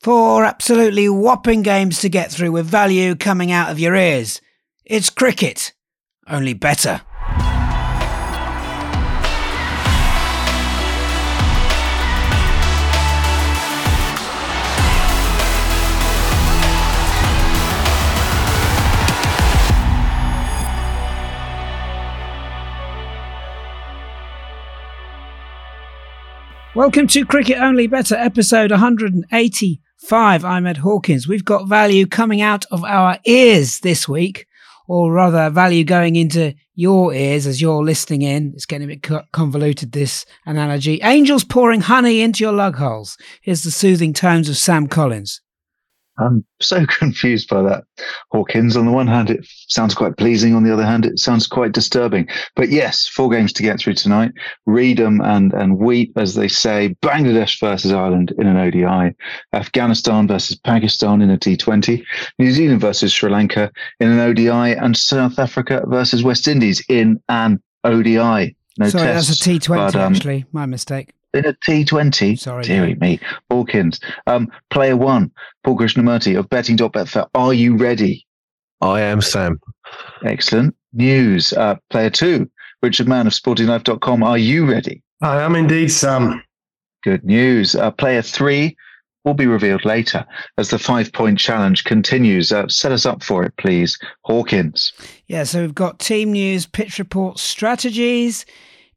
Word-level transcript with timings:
Four 0.00 0.46
absolutely 0.46 1.10
whopping 1.10 1.60
games 1.60 2.00
to 2.00 2.08
get 2.08 2.32
through 2.32 2.52
with 2.52 2.64
value 2.64 3.14
coming 3.14 3.52
out 3.52 3.70
of 3.70 3.78
your 3.78 3.94
ears. 3.94 4.40
It's 4.86 5.10
cricket, 5.10 5.74
only 6.26 6.54
better. 6.54 7.02
Welcome 26.74 27.08
to 27.08 27.26
Cricket 27.26 27.58
Only 27.58 27.86
Better, 27.86 28.14
episode 28.14 28.72
185. 30.02 30.44
I'm 30.50 30.66
Ed 30.66 30.78
Hawkins. 30.78 31.28
We've 31.28 31.44
got 31.44 31.68
value 31.68 32.06
coming 32.06 32.40
out 32.40 32.64
of 32.70 32.82
our 32.84 33.18
ears 33.26 33.80
this 33.80 34.08
week, 34.08 34.46
or 34.88 35.12
rather, 35.12 35.50
value 35.50 35.84
going 35.84 36.16
into 36.16 36.54
your 36.74 37.12
ears 37.12 37.46
as 37.46 37.60
you're 37.60 37.84
listening 37.84 38.22
in. 38.22 38.52
It's 38.54 38.64
getting 38.64 38.90
a 38.90 38.96
bit 38.96 39.06
convoluted, 39.32 39.92
this 39.92 40.24
analogy. 40.46 41.00
Angels 41.02 41.44
pouring 41.44 41.82
honey 41.82 42.22
into 42.22 42.42
your 42.42 42.54
lug 42.54 42.76
holes. 42.76 43.18
Here's 43.42 43.62
the 43.62 43.70
soothing 43.70 44.14
tones 44.14 44.48
of 44.48 44.56
Sam 44.56 44.86
Collins. 44.86 45.42
I'm 46.20 46.44
so 46.60 46.86
confused 46.98 47.48
by 47.48 47.62
that, 47.62 47.84
Hawkins. 48.30 48.76
On 48.76 48.86
the 48.86 48.92
one 48.92 49.06
hand, 49.06 49.30
it 49.30 49.46
sounds 49.68 49.94
quite 49.94 50.16
pleasing. 50.16 50.54
On 50.54 50.62
the 50.62 50.72
other 50.72 50.84
hand, 50.84 51.06
it 51.06 51.18
sounds 51.18 51.46
quite 51.46 51.72
disturbing. 51.72 52.28
But 52.56 52.70
yes, 52.70 53.06
four 53.06 53.30
games 53.30 53.52
to 53.54 53.62
get 53.62 53.80
through 53.80 53.94
tonight. 53.94 54.32
Read 54.66 54.98
them 54.98 55.20
and, 55.20 55.52
and 55.52 55.78
weep, 55.78 56.12
as 56.16 56.34
they 56.34 56.48
say. 56.48 56.94
Bangladesh 57.02 57.58
versus 57.60 57.92
Ireland 57.92 58.32
in 58.38 58.46
an 58.46 58.56
ODI. 58.56 59.14
Afghanistan 59.52 60.28
versus 60.28 60.56
Pakistan 60.56 61.22
in 61.22 61.30
a 61.30 61.38
T20. 61.38 62.02
New 62.38 62.52
Zealand 62.52 62.80
versus 62.80 63.12
Sri 63.12 63.30
Lanka 63.30 63.70
in 63.98 64.10
an 64.10 64.20
ODI. 64.20 64.76
And 64.76 64.96
South 64.96 65.38
Africa 65.38 65.82
versus 65.86 66.22
West 66.22 66.48
Indies 66.48 66.82
in 66.88 67.20
an 67.28 67.62
ODI. 67.84 68.56
No 68.78 68.88
Sorry, 68.88 69.04
tests, 69.04 69.28
that's 69.28 69.46
a 69.46 69.50
T20, 69.50 69.76
but, 69.76 69.96
um, 69.96 70.14
actually. 70.14 70.44
My 70.52 70.64
mistake 70.64 71.12
in 71.34 71.46
a 71.46 71.52
T20. 71.52 72.38
Sorry. 72.38 72.64
Deary 72.64 72.94
me. 72.96 73.20
Hawkins. 73.50 74.00
Um, 74.26 74.50
player 74.70 74.96
one, 74.96 75.30
Paul 75.64 75.76
Krishnamurty 75.76 76.38
of 76.38 76.48
betting.betfair. 76.48 77.28
Are 77.34 77.54
you 77.54 77.76
ready? 77.76 78.26
I 78.80 79.00
am, 79.02 79.20
Sam. 79.20 79.60
Excellent. 80.24 80.74
News. 80.92 81.52
Uh, 81.52 81.76
player 81.90 82.10
two, 82.10 82.50
Richard 82.82 83.08
Mann 83.08 83.26
of 83.26 83.32
sportinglife.com. 83.32 84.22
Are 84.22 84.38
you 84.38 84.66
ready? 84.70 85.02
I 85.22 85.40
am 85.42 85.54
indeed, 85.54 85.88
Sam. 85.88 86.42
Good 87.04 87.24
news. 87.24 87.74
Uh, 87.74 87.90
player 87.90 88.22
three 88.22 88.76
will 89.24 89.34
be 89.34 89.46
revealed 89.46 89.84
later 89.84 90.24
as 90.56 90.70
the 90.70 90.78
five 90.78 91.12
point 91.12 91.38
challenge 91.38 91.84
continues. 91.84 92.50
Uh, 92.52 92.66
set 92.68 92.90
us 92.90 93.06
up 93.06 93.22
for 93.22 93.44
it, 93.44 93.54
please. 93.58 93.98
Hawkins. 94.22 94.92
Yeah, 95.28 95.44
so 95.44 95.60
we've 95.60 95.74
got 95.74 95.98
team 95.98 96.32
news, 96.32 96.66
pitch 96.66 96.98
reports, 96.98 97.42
strategies 97.42 98.46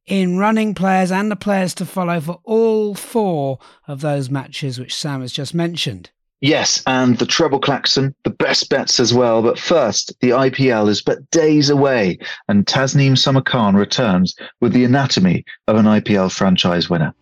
in 0.06 0.38
running 0.38 0.74
players 0.74 1.12
and 1.12 1.32
the 1.32 1.36
players 1.36 1.74
to 1.76 1.86
follow 1.86 2.20
for 2.20 2.40
all 2.44 2.96
four 2.96 3.60
of 3.88 4.02
those 4.02 4.30
matches 4.30 4.80
which 4.80 4.96
Sam 4.96 5.22
has 5.22 5.32
just 5.32 5.54
mentioned. 5.54 6.12
Yes, 6.42 6.84
and 6.86 7.18
the 7.20 7.26
treble 7.26 7.60
klaxon, 7.60 8.14
the 8.26 8.30
best 8.30 8.70
bets 8.70 9.00
as 9.00 9.14
well. 9.14 9.42
But 9.42 9.58
first, 9.58 10.14
the 10.20 10.32
IPL 10.32 10.90
is 10.90 11.02
but 11.02 11.32
days 11.32 11.70
away, 11.70 12.20
and 12.50 12.66
Tasneem 12.66 13.18
Summer 13.18 13.40
Khan 13.40 13.78
returns 13.78 14.36
with 14.60 14.74
the 14.74 14.84
anatomy 14.84 15.46
of 15.70 15.78
an 15.78 15.86
IPL 15.86 16.34
franchise 16.34 16.90
winner. 16.90 17.16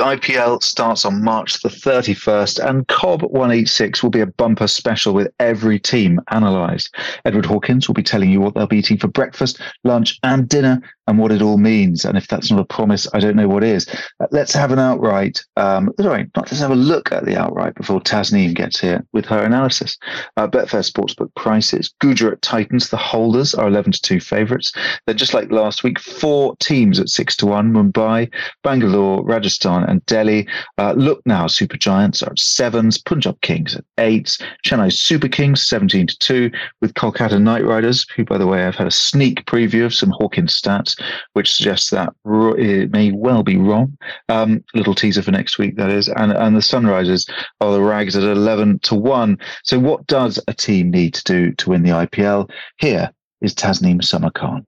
IPL 0.00 0.62
starts 0.62 1.04
on 1.04 1.22
March 1.22 1.62
the 1.62 1.68
31st, 1.68 2.68
and 2.68 2.86
COB 2.88 3.22
186 3.22 4.02
will 4.02 4.10
be 4.10 4.20
a 4.20 4.26
bumper 4.26 4.66
special 4.66 5.14
with 5.14 5.32
every 5.38 5.78
team 5.78 6.20
analysed. 6.30 6.94
Edward 7.24 7.46
Hawkins 7.46 7.88
will 7.88 7.94
be 7.94 8.02
telling 8.02 8.30
you 8.30 8.40
what 8.40 8.54
they'll 8.54 8.66
be 8.66 8.78
eating 8.78 8.98
for 8.98 9.08
breakfast, 9.08 9.60
lunch, 9.84 10.18
and 10.22 10.48
dinner 10.48 10.80
and 11.10 11.18
what 11.18 11.32
it 11.32 11.42
all 11.42 11.58
means. 11.58 12.04
And 12.04 12.16
if 12.16 12.28
that's 12.28 12.52
not 12.52 12.60
a 12.60 12.64
promise, 12.64 13.08
I 13.12 13.18
don't 13.18 13.34
know 13.34 13.48
what 13.48 13.64
is. 13.64 13.86
Uh, 14.20 14.26
let's 14.30 14.52
have 14.52 14.70
an 14.70 14.78
outright. 14.78 15.44
Um, 15.56 15.92
sorry, 16.00 16.30
not 16.36 16.50
let's 16.50 16.60
have 16.60 16.70
a 16.70 16.76
look 16.76 17.10
at 17.10 17.24
the 17.24 17.36
outright 17.36 17.74
before 17.74 18.00
Tasneem 18.00 18.54
gets 18.54 18.78
here 18.78 19.04
with 19.12 19.26
her 19.26 19.42
analysis. 19.42 19.98
Uh, 20.36 20.46
Betfair 20.46 20.88
Sportsbook 20.88 21.34
prices. 21.34 21.92
Gujarat 22.00 22.40
Titans, 22.42 22.90
the 22.90 22.96
holders, 22.96 23.54
are 23.54 23.66
11 23.66 23.92
to 23.92 24.02
2 24.02 24.20
favourites. 24.20 24.72
They're 25.04 25.14
just 25.14 25.34
like 25.34 25.50
last 25.50 25.82
week, 25.82 25.98
four 25.98 26.54
teams 26.60 27.00
at 27.00 27.08
6 27.08 27.36
to 27.38 27.46
1 27.46 27.72
Mumbai, 27.72 28.32
Bangalore, 28.62 29.24
Rajasthan, 29.24 29.82
and 29.82 30.06
Delhi. 30.06 30.46
Uh, 30.78 30.92
look 30.96 31.22
now, 31.26 31.48
Super 31.48 31.76
Giants 31.76 32.22
are 32.22 32.30
at 32.30 32.38
sevens, 32.38 32.98
Punjab 32.98 33.40
Kings 33.40 33.74
at 33.74 33.84
eights, 33.98 34.38
Chennai 34.64 34.92
Super 34.92 35.28
Kings 35.28 35.66
17 35.66 36.06
to 36.06 36.18
2, 36.18 36.50
with 36.80 36.94
Kolkata 36.94 37.42
Knight 37.42 37.64
Riders, 37.64 38.06
who, 38.14 38.24
by 38.24 38.38
the 38.38 38.46
way, 38.46 38.64
I've 38.64 38.76
had 38.76 38.86
a 38.86 38.92
sneak 38.92 39.44
preview 39.46 39.84
of 39.84 39.92
some 39.92 40.10
Hawkins 40.10 40.60
stats 40.60 40.99
which 41.32 41.54
suggests 41.54 41.90
that 41.90 42.12
it 42.24 42.90
may 42.90 43.12
well 43.12 43.42
be 43.42 43.56
wrong. 43.56 43.96
Um, 44.28 44.64
little 44.74 44.94
teaser 44.94 45.22
for 45.22 45.30
next 45.30 45.58
week, 45.58 45.76
that 45.76 45.90
is. 45.90 46.08
And, 46.08 46.32
and 46.32 46.56
the 46.56 46.60
Sunrisers 46.60 47.30
are 47.60 47.72
the 47.72 47.82
Rags 47.82 48.16
at 48.16 48.22
11 48.22 48.80
to 48.80 48.94
1. 48.94 49.38
So, 49.64 49.78
what 49.78 50.06
does 50.06 50.38
a 50.48 50.54
team 50.54 50.90
need 50.90 51.14
to 51.14 51.24
do 51.24 51.52
to 51.52 51.70
win 51.70 51.82
the 51.82 51.90
IPL? 51.90 52.50
Here 52.78 53.10
is 53.40 53.54
Tasneem 53.54 54.02
Summer 54.04 54.30
Khan. 54.30 54.66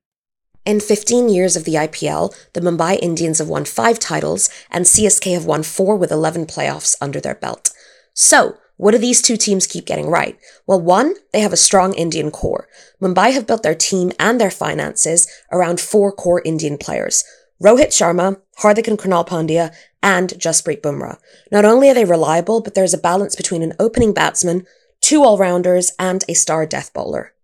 In 0.65 0.79
15 0.79 1.29
years 1.29 1.57
of 1.57 1.65
the 1.65 1.75
IPL, 1.75 2.35
the 2.53 2.61
Mumbai 2.61 2.99
Indians 3.03 3.39
have 3.39 3.49
won 3.49 3.65
five 3.65 3.99
titles, 3.99 4.49
and 4.71 4.85
CSK 4.85 5.35
have 5.35 5.45
won 5.45 5.65
four 5.65 5.97
with 5.97 6.13
11 6.13 6.47
playoffs 6.47 6.95
under 7.01 7.21
their 7.21 7.35
belt. 7.35 7.71
So, 8.15 8.59
what 8.77 8.93
do 8.93 8.99
these 8.99 9.23
two 9.23 9.37
teams 9.37 9.67
keep 9.67 9.87
getting 9.87 10.09
right? 10.09 10.39
Well, 10.67 10.81
one, 10.81 11.15
they 11.33 11.41
have 11.41 11.53
a 11.53 11.57
strong 11.57 11.95
Indian 11.95 12.31
core. 12.31 12.69
Mumbai 13.01 13.33
have 13.33 13.47
built 13.47 13.63
their 13.63 13.75
team 13.75 14.13
and 14.19 14.41
their 14.41 14.51
finances 14.51 15.29
around 15.53 15.81
four 15.81 16.13
core 16.13 16.43
Indian 16.45 16.79
players. 16.79 17.25
Rohit 17.63 17.89
Sharma, 17.89 18.41
Hardik 18.59 18.89
and 18.89 18.99
Krunal 18.99 19.27
Pandya, 19.27 19.73
and 20.03 20.31
Jasprit 20.31 20.81
Bumrah. 20.81 21.19
Not 21.53 21.65
only 21.65 21.89
are 21.89 21.95
they 21.95 22.05
reliable, 22.05 22.61
but 22.61 22.75
there's 22.75 22.95
a 22.95 22.99
balance 22.99 23.37
between 23.37 23.63
an 23.63 23.75
opening 23.79 24.13
batsman, 24.13 24.67
two 25.01 25.23
all-rounders, 25.23 25.93
and 25.99 26.25
a 26.29 26.35
star 26.35 26.67
death 26.67 26.93
bowler. 26.93 27.35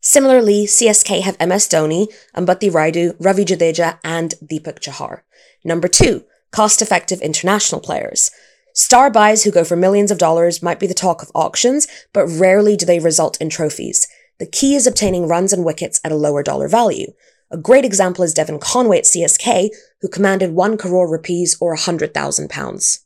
Similarly, 0.00 0.66
CSK 0.66 1.22
have 1.22 1.40
MS 1.40 1.66
Dhoni, 1.68 2.08
Ambati 2.36 2.70
Rayudu, 2.70 3.16
Ravi 3.18 3.44
Jadeja, 3.44 3.98
and 4.04 4.34
Deepak 4.44 4.80
Chahar. 4.80 5.22
Number 5.64 5.88
two, 5.88 6.24
cost-effective 6.52 7.20
international 7.20 7.80
players. 7.80 8.30
Star 8.76 9.08
buys 9.08 9.42
who 9.42 9.50
go 9.50 9.64
for 9.64 9.74
millions 9.74 10.10
of 10.10 10.18
dollars 10.18 10.62
might 10.62 10.78
be 10.78 10.86
the 10.86 10.92
talk 10.92 11.22
of 11.22 11.30
auctions, 11.34 11.88
but 12.12 12.26
rarely 12.26 12.76
do 12.76 12.84
they 12.84 12.98
result 12.98 13.40
in 13.40 13.48
trophies. 13.48 14.06
The 14.38 14.44
key 14.44 14.74
is 14.74 14.86
obtaining 14.86 15.28
runs 15.28 15.54
and 15.54 15.64
wickets 15.64 15.98
at 16.04 16.12
a 16.12 16.16
lower 16.16 16.42
dollar 16.42 16.68
value. 16.68 17.12
A 17.50 17.56
great 17.56 17.86
example 17.86 18.22
is 18.22 18.34
Devon 18.34 18.58
Conway 18.58 18.98
at 18.98 19.04
CSK, 19.04 19.70
who 20.02 20.08
commanded 20.08 20.52
1 20.52 20.76
crore 20.76 21.10
rupees 21.10 21.56
or 21.58 21.74
£100,000. 21.74 22.98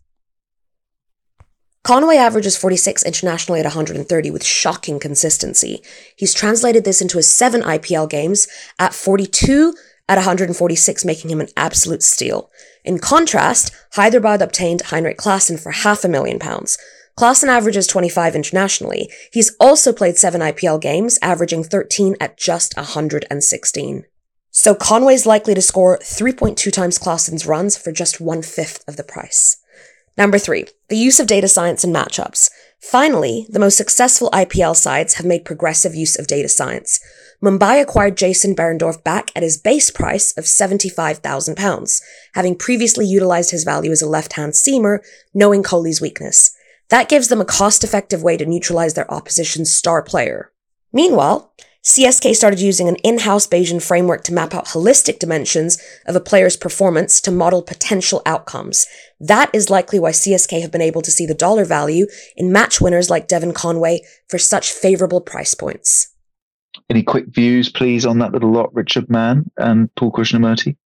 Conway 1.85 2.17
averages 2.17 2.57
46 2.57 3.05
internationally 3.05 3.61
at 3.61 3.67
130 3.67 4.31
with 4.33 4.45
shocking 4.45 4.99
consistency. 4.99 5.85
He's 6.17 6.35
translated 6.35 6.85
this 6.85 7.01
into 7.01 7.17
his 7.17 7.31
seven 7.31 7.63
IPL 7.63 8.11
games 8.11 8.49
at 8.81 8.93
42 8.93 9.73
at 10.11 10.17
146, 10.17 11.05
making 11.05 11.31
him 11.31 11.41
an 11.41 11.49
absolute 11.57 12.03
steal. 12.03 12.51
In 12.85 12.99
contrast, 12.99 13.73
Hyderabad 13.93 14.43
obtained 14.43 14.83
Heinrich 14.83 15.17
Klaasen 15.17 15.59
for 15.59 15.71
half 15.71 16.05
a 16.05 16.09
million 16.09 16.41
pounds. 16.41 16.77
Klaasen 17.17 17.47
averages 17.47 17.87
25 17.87 18.35
internationally. 18.35 19.09
He's 19.33 19.55
also 19.61 19.93
played 19.93 20.17
7 20.17 20.41
IPL 20.41 20.81
games, 20.81 21.17
averaging 21.23 21.63
13 21.63 22.17
at 22.21 22.37
just 22.37 22.77
116. 22.77 24.05
So 24.51 24.75
Conway's 24.75 25.27
likely 25.27 25.55
to 25.55 25.63
score 25.63 25.99
3.2 25.99 26.73
times 26.73 26.99
Klaasen's 26.99 27.47
runs 27.47 27.77
for 27.77 27.93
just 27.93 28.21
one 28.21 28.43
fifth 28.43 28.83
of 28.89 28.97
the 28.97 29.05
price. 29.05 29.59
Number 30.19 30.39
three, 30.39 30.67
the 30.89 30.97
use 30.97 31.21
of 31.21 31.29
data 31.29 31.47
science 31.47 31.85
and 31.85 31.95
matchups. 31.95 32.51
Finally, 32.81 33.47
the 33.49 33.61
most 33.61 33.77
successful 33.77 34.29
IPL 34.33 34.75
sides 34.75 35.15
have 35.15 35.27
made 35.27 35.45
progressive 35.45 35.95
use 35.95 36.19
of 36.19 36.27
data 36.27 36.49
science. 36.49 36.99
Mumbai 37.43 37.81
acquired 37.81 38.19
Jason 38.19 38.55
Behrendorff 38.55 39.03
back 39.03 39.31
at 39.35 39.43
his 39.43 39.57
base 39.57 39.91
price 39.91 40.37
of 40.37 40.45
£75,000, 40.45 42.03
having 42.35 42.55
previously 42.55 43.07
utilized 43.07 43.51
his 43.51 43.65
value 43.65 43.91
as 43.91 44.03
a 44.03 44.09
left-hand 44.09 44.53
seamer, 44.53 44.99
knowing 45.33 45.63
Kohli's 45.63 46.03
weakness. 46.03 46.55
That 46.91 47.09
gives 47.09 47.29
them 47.29 47.41
a 47.41 47.47
cost-effective 47.47 48.23
way 48.23 48.37
to 48.37 48.45
neutralize 48.45 48.93
their 48.93 49.11
opposition's 49.11 49.73
star 49.73 50.03
player. 50.03 50.53
Meanwhile, 50.93 51.51
CSK 51.83 52.35
started 52.35 52.61
using 52.61 52.89
an 52.89 52.97
in-house 52.97 53.47
Bayesian 53.47 53.83
framework 53.83 54.23
to 54.25 54.35
map 54.35 54.55
out 54.55 54.67
holistic 54.67 55.19
dimensions 55.19 55.83
of 56.05 56.15
a 56.15 56.21
player's 56.21 56.59
performance 56.59 57.23
to 57.23 57.31
model 57.31 57.63
potential 57.63 58.21
outcomes. 58.27 58.87
That 59.19 59.49
is 59.55 59.71
likely 59.71 59.99
why 59.99 60.11
CSK 60.11 60.61
have 60.61 60.71
been 60.71 60.83
able 60.83 61.01
to 61.01 61.11
see 61.11 61.25
the 61.25 61.33
dollar 61.33 61.65
value 61.65 62.07
in 62.37 62.53
match 62.53 62.83
winners 62.83 63.09
like 63.09 63.29
Devon 63.29 63.55
Conway 63.55 64.03
for 64.29 64.37
such 64.37 64.73
favorable 64.73 65.23
price 65.23 65.55
points. 65.55 66.10
Any 66.89 67.03
quick 67.03 67.27
views, 67.29 67.69
please, 67.69 68.07
on 68.07 68.19
that 68.19 68.33
little 68.33 68.53
lot, 68.53 68.75
Richard 68.75 69.09
Mann 69.11 69.51
and 69.57 69.95
Paul 69.95 70.13
Krishnamurty? 70.13 70.77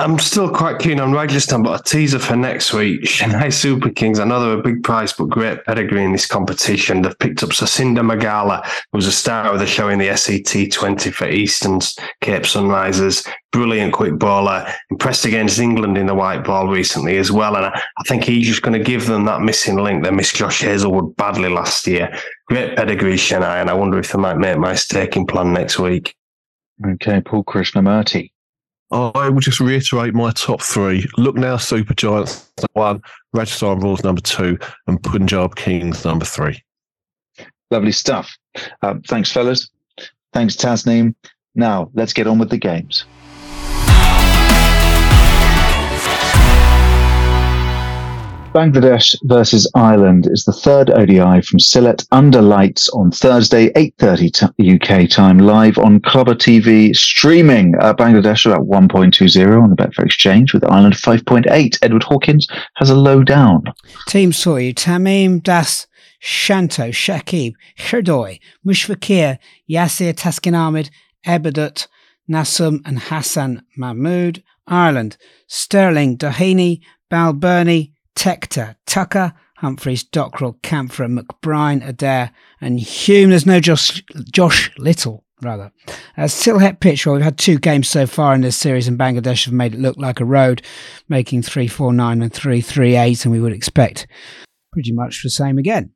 I'm 0.00 0.18
still 0.18 0.48
quite 0.48 0.78
keen 0.78 0.98
on 0.98 1.12
Rajasthan, 1.12 1.62
but 1.62 1.78
a 1.78 1.84
teaser 1.84 2.18
for 2.18 2.34
next 2.34 2.72
week. 2.72 3.02
Chennai 3.04 3.52
Super 3.52 3.90
Kings, 3.90 4.18
I 4.18 4.24
know 4.24 4.40
they're 4.40 4.58
a 4.58 4.62
big 4.62 4.82
price, 4.82 5.12
but 5.12 5.28
great 5.28 5.62
pedigree 5.66 6.02
in 6.02 6.12
this 6.12 6.26
competition. 6.26 7.02
They've 7.02 7.18
picked 7.18 7.42
up 7.42 7.50
Sisanda 7.50 8.02
Magala, 8.02 8.62
who 8.64 8.96
was 8.96 9.06
a 9.06 9.12
star 9.12 9.52
of 9.52 9.58
the 9.58 9.66
show 9.66 9.90
in 9.90 9.98
the 9.98 10.16
SET 10.16 10.72
20 10.72 11.10
for 11.10 11.28
Eastern's 11.28 11.96
Cape 12.22 12.44
Sunrisers. 12.44 13.28
Brilliant 13.52 13.92
quick 13.92 14.18
bowler. 14.18 14.66
Impressed 14.90 15.26
against 15.26 15.58
England 15.58 15.98
in 15.98 16.06
the 16.06 16.14
white 16.14 16.44
ball 16.44 16.68
recently 16.68 17.18
as 17.18 17.30
well. 17.30 17.54
And 17.54 17.66
I, 17.66 17.82
I 17.98 18.02
think 18.08 18.24
he's 18.24 18.46
just 18.46 18.62
going 18.62 18.78
to 18.78 18.82
give 18.82 19.06
them 19.06 19.26
that 19.26 19.42
missing 19.42 19.76
link 19.76 20.04
that 20.04 20.14
missed 20.14 20.34
Josh 20.34 20.62
Hazlewood 20.62 21.14
badly 21.16 21.50
last 21.50 21.86
year. 21.86 22.10
Great 22.48 22.74
pedigree, 22.74 23.16
Chennai, 23.16 23.60
and 23.60 23.68
I 23.68 23.74
wonder 23.74 23.98
if 23.98 24.12
they 24.12 24.18
might 24.18 24.38
make 24.38 24.56
my 24.56 24.74
staking 24.76 25.26
plan 25.26 25.52
next 25.52 25.78
week. 25.78 26.16
Okay, 26.86 27.20
Paul 27.20 27.44
Krishnamurti. 27.44 28.30
I 28.92 29.28
will 29.28 29.40
just 29.40 29.60
reiterate 29.60 30.14
my 30.14 30.32
top 30.32 30.62
three. 30.62 31.06
Lucknow 31.16 31.58
Super 31.58 31.94
Giants 31.94 32.50
one, 32.72 33.00
Rajasthan 33.32 33.78
Royals 33.78 34.02
number 34.02 34.20
two, 34.20 34.58
and 34.86 35.02
Punjab 35.02 35.54
Kings 35.54 36.04
number 36.04 36.24
three. 36.24 36.62
Lovely 37.70 37.92
stuff. 37.92 38.36
Uh, 38.82 38.94
thanks, 39.06 39.30
fellas. 39.30 39.70
Thanks, 40.32 40.56
Tasneem. 40.56 41.14
Now, 41.54 41.90
let's 41.94 42.12
get 42.12 42.26
on 42.26 42.38
with 42.38 42.50
the 42.50 42.58
games. 42.58 43.04
Bangladesh 48.52 49.16
versus 49.24 49.70
Ireland 49.76 50.26
is 50.28 50.44
the 50.44 50.52
third 50.52 50.90
ODI 50.90 51.40
from 51.40 51.60
Sylhet 51.60 52.04
under 52.10 52.42
lights 52.42 52.88
on 52.88 53.12
Thursday, 53.12 53.70
8.30 53.74 54.56
t- 54.56 54.74
UK 54.74 55.08
time, 55.08 55.38
live 55.38 55.78
on 55.78 56.00
Clubber 56.00 56.34
TV, 56.34 56.92
streaming 56.94 57.76
uh, 57.80 57.94
Bangladesh 57.94 58.46
about 58.46 58.66
1.20 58.66 59.62
on 59.62 59.70
the 59.70 59.76
Betfair 59.76 60.04
Exchange 60.04 60.52
with 60.52 60.68
Ireland 60.68 60.94
5.8. 60.94 61.78
Edward 61.80 62.02
Hawkins 62.02 62.48
has 62.74 62.90
a 62.90 62.96
low 62.96 63.22
down. 63.22 63.62
Team 64.08 64.30
you, 64.30 64.74
Tamim 64.74 65.40
Das, 65.40 65.86
Shanto, 66.18 66.88
Shakib, 66.88 67.52
Khirdoy, 67.78 68.40
Mushfiqur, 68.66 69.38
Yasir 69.70 70.12
Taskin 70.14 70.58
Ahmed, 70.58 70.90
Ebadot, 71.24 71.86
Nasum 72.28 72.80
and 72.84 72.98
Hassan 72.98 73.62
Mahmood. 73.76 74.42
Ireland, 74.66 75.16
Stirling, 75.48 76.16
Doheny, 76.16 76.80
Balbirnie, 77.10 77.90
Tector, 78.20 78.76
Tucker, 78.84 79.32
Humphreys, 79.56 80.04
Dockrell, 80.04 80.60
Campher, 80.60 81.08
McBrine, 81.08 81.82
Adair, 81.88 82.32
and 82.60 82.78
Hume. 82.78 83.30
There's 83.30 83.46
no 83.46 83.60
Josh, 83.60 84.02
Josh 84.30 84.70
Little, 84.76 85.24
rather. 85.40 85.72
Uh, 86.18 86.24
Sylhet 86.24 86.80
pitch, 86.80 87.06
well, 87.06 87.14
we've 87.14 87.24
had 87.24 87.38
two 87.38 87.58
games 87.58 87.88
so 87.88 88.06
far 88.06 88.34
in 88.34 88.42
this 88.42 88.58
series, 88.58 88.86
and 88.86 88.98
Bangladesh 88.98 89.46
have 89.46 89.54
made 89.54 89.72
it 89.72 89.80
look 89.80 89.96
like 89.96 90.20
a 90.20 90.26
road, 90.26 90.60
making 91.08 91.40
3 91.40 91.66
4 91.66 91.94
9 91.94 92.20
and 92.20 92.30
3 92.30 92.60
3 92.60 92.94
8, 92.94 93.24
and 93.24 93.32
we 93.32 93.40
would 93.40 93.54
expect 93.54 94.06
pretty 94.70 94.92
much 94.92 95.22
the 95.22 95.30
same 95.30 95.56
again. 95.56 95.90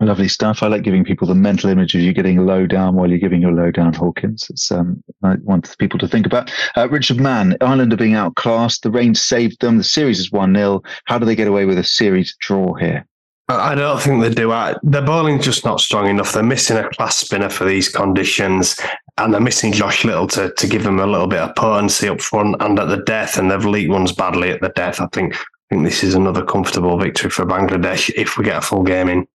Lovely 0.00 0.28
stuff. 0.28 0.62
I 0.62 0.68
like 0.68 0.82
giving 0.82 1.04
people 1.04 1.26
the 1.26 1.34
mental 1.34 1.70
image 1.70 1.94
of 1.96 2.00
you 2.00 2.12
getting 2.12 2.46
low 2.46 2.68
down 2.68 2.94
while 2.94 3.08
you're 3.08 3.18
giving 3.18 3.42
your 3.42 3.52
low 3.52 3.72
down, 3.72 3.94
Hawkins. 3.94 4.46
It's 4.48 4.70
um, 4.70 5.02
I 5.24 5.34
want 5.42 5.76
people 5.78 5.98
to 5.98 6.06
think 6.06 6.24
about. 6.24 6.52
Uh, 6.76 6.88
Richard 6.88 7.18
Mann, 7.18 7.56
Ireland 7.60 7.92
are 7.92 7.96
being 7.96 8.14
outclassed. 8.14 8.84
The 8.84 8.92
rain 8.92 9.16
saved 9.16 9.60
them. 9.60 9.76
The 9.76 9.84
series 9.84 10.20
is 10.20 10.30
1 10.30 10.54
0. 10.54 10.82
How 11.06 11.18
do 11.18 11.26
they 11.26 11.34
get 11.34 11.48
away 11.48 11.64
with 11.64 11.78
a 11.78 11.84
series 11.84 12.36
draw 12.40 12.74
here? 12.74 13.06
I 13.48 13.74
don't 13.74 14.00
think 14.00 14.22
they 14.22 14.30
do. 14.30 14.52
I, 14.52 14.76
Their 14.82 15.02
bowling's 15.02 15.44
just 15.44 15.64
not 15.64 15.80
strong 15.80 16.06
enough. 16.06 16.32
They're 16.32 16.42
missing 16.42 16.76
a 16.76 16.88
class 16.90 17.16
spinner 17.16 17.48
for 17.48 17.64
these 17.64 17.88
conditions, 17.88 18.78
and 19.16 19.32
they're 19.32 19.40
missing 19.40 19.72
Josh 19.72 20.04
Little 20.04 20.26
to, 20.28 20.52
to 20.52 20.66
give 20.68 20.84
them 20.84 21.00
a 21.00 21.06
little 21.06 21.26
bit 21.26 21.40
of 21.40 21.56
potency 21.56 22.08
up 22.08 22.20
front 22.20 22.56
and 22.60 22.78
at 22.78 22.88
the 22.88 22.98
death, 22.98 23.38
and 23.38 23.50
they've 23.50 23.64
leaked 23.64 23.90
ones 23.90 24.12
badly 24.12 24.50
at 24.50 24.60
the 24.60 24.68
death. 24.68 25.00
I 25.00 25.08
think 25.12 25.34
I 25.34 25.74
think 25.74 25.84
this 25.84 26.04
is 26.04 26.14
another 26.14 26.44
comfortable 26.44 26.98
victory 26.98 27.30
for 27.30 27.44
Bangladesh 27.44 28.10
if 28.16 28.38
we 28.38 28.44
get 28.44 28.58
a 28.58 28.60
full 28.60 28.82
game 28.84 29.08
in. 29.08 29.26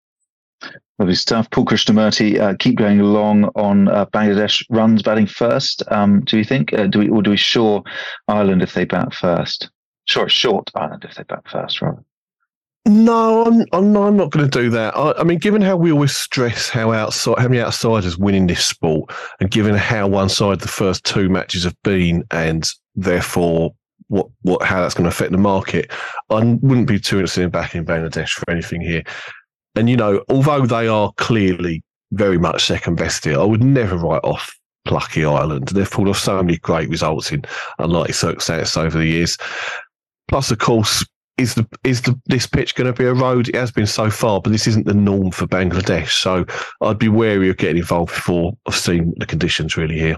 Lovely 0.99 1.15
stuff. 1.15 1.49
Paul 1.49 1.65
Krishnamurty, 1.65 2.39
uh, 2.39 2.55
keep 2.59 2.77
going 2.77 2.99
along 2.99 3.45
on 3.55 3.87
uh, 3.87 4.05
Bangladesh 4.07 4.63
runs 4.69 5.01
batting 5.01 5.27
first. 5.27 5.83
Um, 5.89 6.21
do 6.21 6.37
you 6.37 6.43
think, 6.43 6.71
uh, 6.73 6.87
do 6.87 6.99
we, 6.99 7.09
or 7.09 7.21
do 7.21 7.31
we 7.31 7.37
shore 7.37 7.83
Ireland 8.27 8.61
if 8.61 8.73
they 8.73 8.85
bat 8.85 9.13
first? 9.13 9.69
Sure, 10.05 10.29
short 10.29 10.69
Ireland 10.75 11.05
if 11.07 11.15
they 11.15 11.23
bat 11.23 11.43
first, 11.49 11.81
rather. 11.81 12.03
No, 12.85 13.45
I'm, 13.45 13.65
I'm, 13.71 13.95
I'm 13.95 14.17
not 14.17 14.31
going 14.31 14.49
to 14.49 14.61
do 14.61 14.69
that. 14.71 14.95
I, 14.95 15.13
I, 15.13 15.23
mean, 15.23 15.39
given 15.39 15.61
how 15.61 15.77
we 15.77 15.91
always 15.91 16.15
stress 16.15 16.67
how 16.67 16.91
outside, 16.91 17.39
how 17.39 17.47
many 17.47 17.61
outsiders 17.61 18.17
win 18.17 18.35
in 18.35 18.47
this 18.47 18.65
sport, 18.65 19.09
and 19.39 19.49
given 19.49 19.73
how 19.75 20.07
one 20.07 20.27
side 20.27 20.59
the 20.59 20.67
first 20.67 21.05
two 21.05 21.29
matches 21.29 21.63
have 21.63 21.81
been, 21.83 22.25
and 22.31 22.69
therefore 22.95 23.73
what 24.09 24.27
what 24.41 24.61
how 24.63 24.81
that's 24.81 24.93
going 24.93 25.05
to 25.05 25.09
affect 25.09 25.31
the 25.31 25.37
market, 25.37 25.91
I 26.29 26.43
wouldn't 26.61 26.87
be 26.87 26.99
too 26.99 27.17
interested 27.17 27.43
in 27.43 27.51
backing 27.51 27.85
Bangladesh 27.85 28.31
for 28.31 28.49
anything 28.51 28.81
here. 28.81 29.03
And, 29.75 29.89
you 29.89 29.97
know, 29.97 30.23
although 30.29 30.65
they 30.65 30.87
are 30.87 31.11
clearly 31.17 31.83
very 32.11 32.37
much 32.37 32.65
second 32.65 32.95
best 32.95 33.25
here, 33.25 33.39
I 33.39 33.43
would 33.43 33.63
never 33.63 33.97
write 33.97 34.23
off 34.23 34.55
Plucky 34.85 35.25
Ireland. 35.25 35.69
They've 35.69 35.89
pulled 35.89 36.09
off 36.09 36.19
so 36.19 36.41
many 36.41 36.57
great 36.57 36.89
results 36.89 37.31
in 37.31 37.43
unlikely 37.79 38.13
circumstances 38.13 38.77
over 38.77 38.97
the 38.97 39.07
years. 39.07 39.37
Plus, 40.27 40.51
of 40.51 40.59
course, 40.59 41.05
is 41.37 41.55
the 41.55 41.67
is 41.83 42.01
the 42.01 42.19
this 42.27 42.45
pitch 42.45 42.75
going 42.75 42.91
to 42.91 42.93
be 42.93 43.05
a 43.05 43.13
road? 43.13 43.49
It 43.49 43.55
has 43.55 43.71
been 43.71 43.87
so 43.87 44.09
far, 44.09 44.39
but 44.39 44.51
this 44.51 44.67
isn't 44.67 44.85
the 44.85 44.93
norm 44.93 45.31
for 45.31 45.47
Bangladesh. 45.47 46.11
So 46.21 46.45
I'd 46.81 46.99
be 46.99 47.09
wary 47.09 47.49
of 47.49 47.57
getting 47.57 47.77
involved 47.77 48.13
before 48.13 48.53
I've 48.67 48.75
seen 48.75 49.13
the 49.17 49.25
conditions 49.25 49.75
really 49.75 49.97
here. 49.97 50.17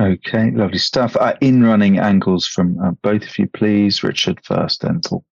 Okay, 0.00 0.50
lovely 0.52 0.78
stuff. 0.78 1.16
Uh, 1.16 1.34
in 1.40 1.64
running 1.64 1.98
angles 1.98 2.46
from 2.46 2.78
uh, 2.80 2.92
both 3.02 3.24
of 3.24 3.38
you, 3.38 3.48
please. 3.48 4.02
Richard 4.02 4.40
first, 4.44 4.82
then 4.82 5.00
Paul. 5.04 5.24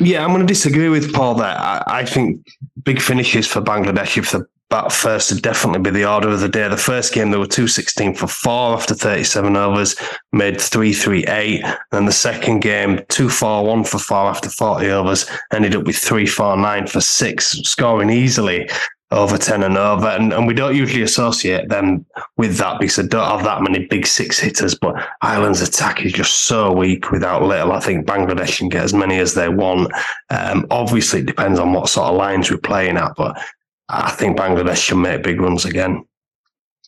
Yeah, 0.00 0.24
I'm 0.24 0.30
going 0.30 0.40
to 0.40 0.46
disagree 0.46 0.88
with 0.88 1.12
Paul 1.12 1.34
there. 1.36 1.56
I, 1.56 1.82
I 1.86 2.04
think 2.04 2.46
big 2.82 3.00
finishes 3.00 3.46
for 3.46 3.60
Bangladesh 3.60 4.16
if 4.16 4.32
the 4.32 4.46
bat 4.70 4.90
first 4.90 5.30
would 5.30 5.42
definitely 5.42 5.80
be 5.80 5.90
the 5.90 6.10
order 6.10 6.28
of 6.28 6.40
the 6.40 6.48
day. 6.48 6.68
The 6.68 6.76
first 6.76 7.12
game, 7.12 7.30
they 7.30 7.36
were 7.36 7.46
216 7.46 8.14
for 8.14 8.26
four 8.26 8.74
after 8.74 8.94
37 8.94 9.56
overs, 9.56 9.94
made 10.32 10.60
338. 10.60 11.64
And 11.92 12.08
the 12.08 12.12
second 12.12 12.60
game, 12.60 12.96
241 13.08 13.84
for 13.84 13.98
four 13.98 14.26
after 14.26 14.48
40 14.48 14.88
overs, 14.88 15.30
ended 15.52 15.76
up 15.76 15.84
with 15.84 15.96
349 15.96 16.86
for 16.88 17.00
six, 17.00 17.52
scoring 17.62 18.10
easily 18.10 18.68
over 19.14 19.38
10 19.38 19.62
and 19.62 19.78
over. 19.78 20.08
And, 20.08 20.32
and 20.32 20.46
we 20.46 20.54
don't 20.54 20.76
usually 20.76 21.02
associate 21.02 21.68
them 21.68 22.04
with 22.36 22.56
that 22.56 22.80
because 22.80 22.96
they 22.96 23.06
don't 23.06 23.28
have 23.28 23.44
that 23.44 23.62
many 23.62 23.86
big 23.86 24.06
six 24.06 24.38
hitters. 24.38 24.74
But 24.74 24.96
Ireland's 25.22 25.62
attack 25.62 26.04
is 26.04 26.12
just 26.12 26.42
so 26.42 26.72
weak 26.72 27.10
without 27.10 27.42
Little. 27.42 27.72
I 27.72 27.80
think 27.80 28.06
Bangladesh 28.06 28.58
can 28.58 28.68
get 28.68 28.84
as 28.84 28.92
many 28.92 29.18
as 29.18 29.34
they 29.34 29.48
want. 29.48 29.92
Um, 30.30 30.66
obviously, 30.70 31.20
it 31.20 31.26
depends 31.26 31.58
on 31.58 31.72
what 31.72 31.88
sort 31.88 32.08
of 32.08 32.16
lines 32.16 32.50
we're 32.50 32.58
playing 32.58 32.96
at, 32.96 33.12
but 33.16 33.40
I 33.88 34.10
think 34.10 34.36
Bangladesh 34.36 34.76
should 34.76 34.98
make 34.98 35.22
big 35.22 35.40
runs 35.40 35.64
again. 35.64 36.04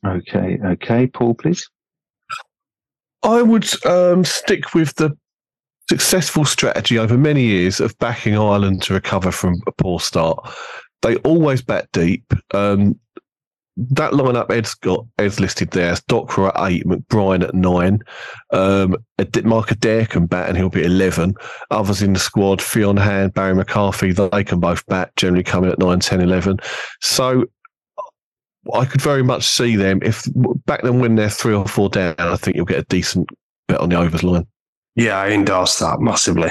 Okay, 0.04 0.58
okay. 0.64 1.06
Paul, 1.06 1.34
please. 1.34 1.68
I 3.22 3.42
would 3.42 3.66
um, 3.86 4.24
stick 4.24 4.74
with 4.74 4.94
the 4.96 5.16
successful 5.88 6.44
strategy 6.44 6.98
over 6.98 7.16
many 7.16 7.42
years 7.42 7.80
of 7.80 7.96
backing 7.98 8.36
Ireland 8.36 8.82
to 8.82 8.94
recover 8.94 9.30
from 9.30 9.54
a 9.66 9.72
poor 9.72 10.00
start 10.00 10.38
they 11.02 11.16
always 11.16 11.62
bat 11.62 11.88
deep. 11.92 12.32
Um, 12.52 12.98
that 13.76 14.12
lineup 14.12 14.50
Ed's 14.50 14.74
got 14.74 15.04
Ed's 15.18 15.38
listed 15.38 15.70
there. 15.70 15.92
Dockrell 15.92 16.48
at 16.48 16.70
eight, 16.70 16.86
McBrine 16.86 17.44
at 17.44 17.54
nine. 17.54 18.00
Um, 18.50 18.96
Mark 19.44 19.70
Adair 19.70 20.06
can 20.06 20.26
bat 20.26 20.48
and 20.48 20.56
he'll 20.56 20.70
be 20.70 20.84
eleven. 20.84 21.34
Others 21.70 22.02
in 22.02 22.14
the 22.14 22.18
squad, 22.18 22.62
Fionn 22.62 22.96
Hand, 22.96 23.34
Barry 23.34 23.54
McCarthy, 23.54 24.12
they 24.12 24.44
can 24.44 24.60
both 24.60 24.84
bat, 24.86 25.14
generally 25.16 25.44
coming 25.44 25.70
at 25.70 25.78
9, 25.78 26.00
10, 26.00 26.20
11. 26.22 26.58
So 27.02 27.44
I 28.72 28.84
could 28.84 29.02
very 29.02 29.22
much 29.22 29.44
see 29.44 29.76
them 29.76 30.00
if 30.02 30.26
back 30.64 30.82
then 30.82 30.98
when 31.00 31.14
they're 31.14 31.28
three 31.28 31.54
or 31.54 31.66
four 31.66 31.88
down, 31.88 32.14
I 32.18 32.36
think 32.36 32.56
you'll 32.56 32.66
get 32.66 32.78
a 32.78 32.84
decent 32.84 33.28
bet 33.68 33.80
on 33.80 33.90
the 33.90 33.98
overs 33.98 34.24
line. 34.24 34.46
Yeah, 34.94 35.18
I 35.18 35.28
endorse 35.28 35.78
that 35.78 36.00
massively. 36.00 36.50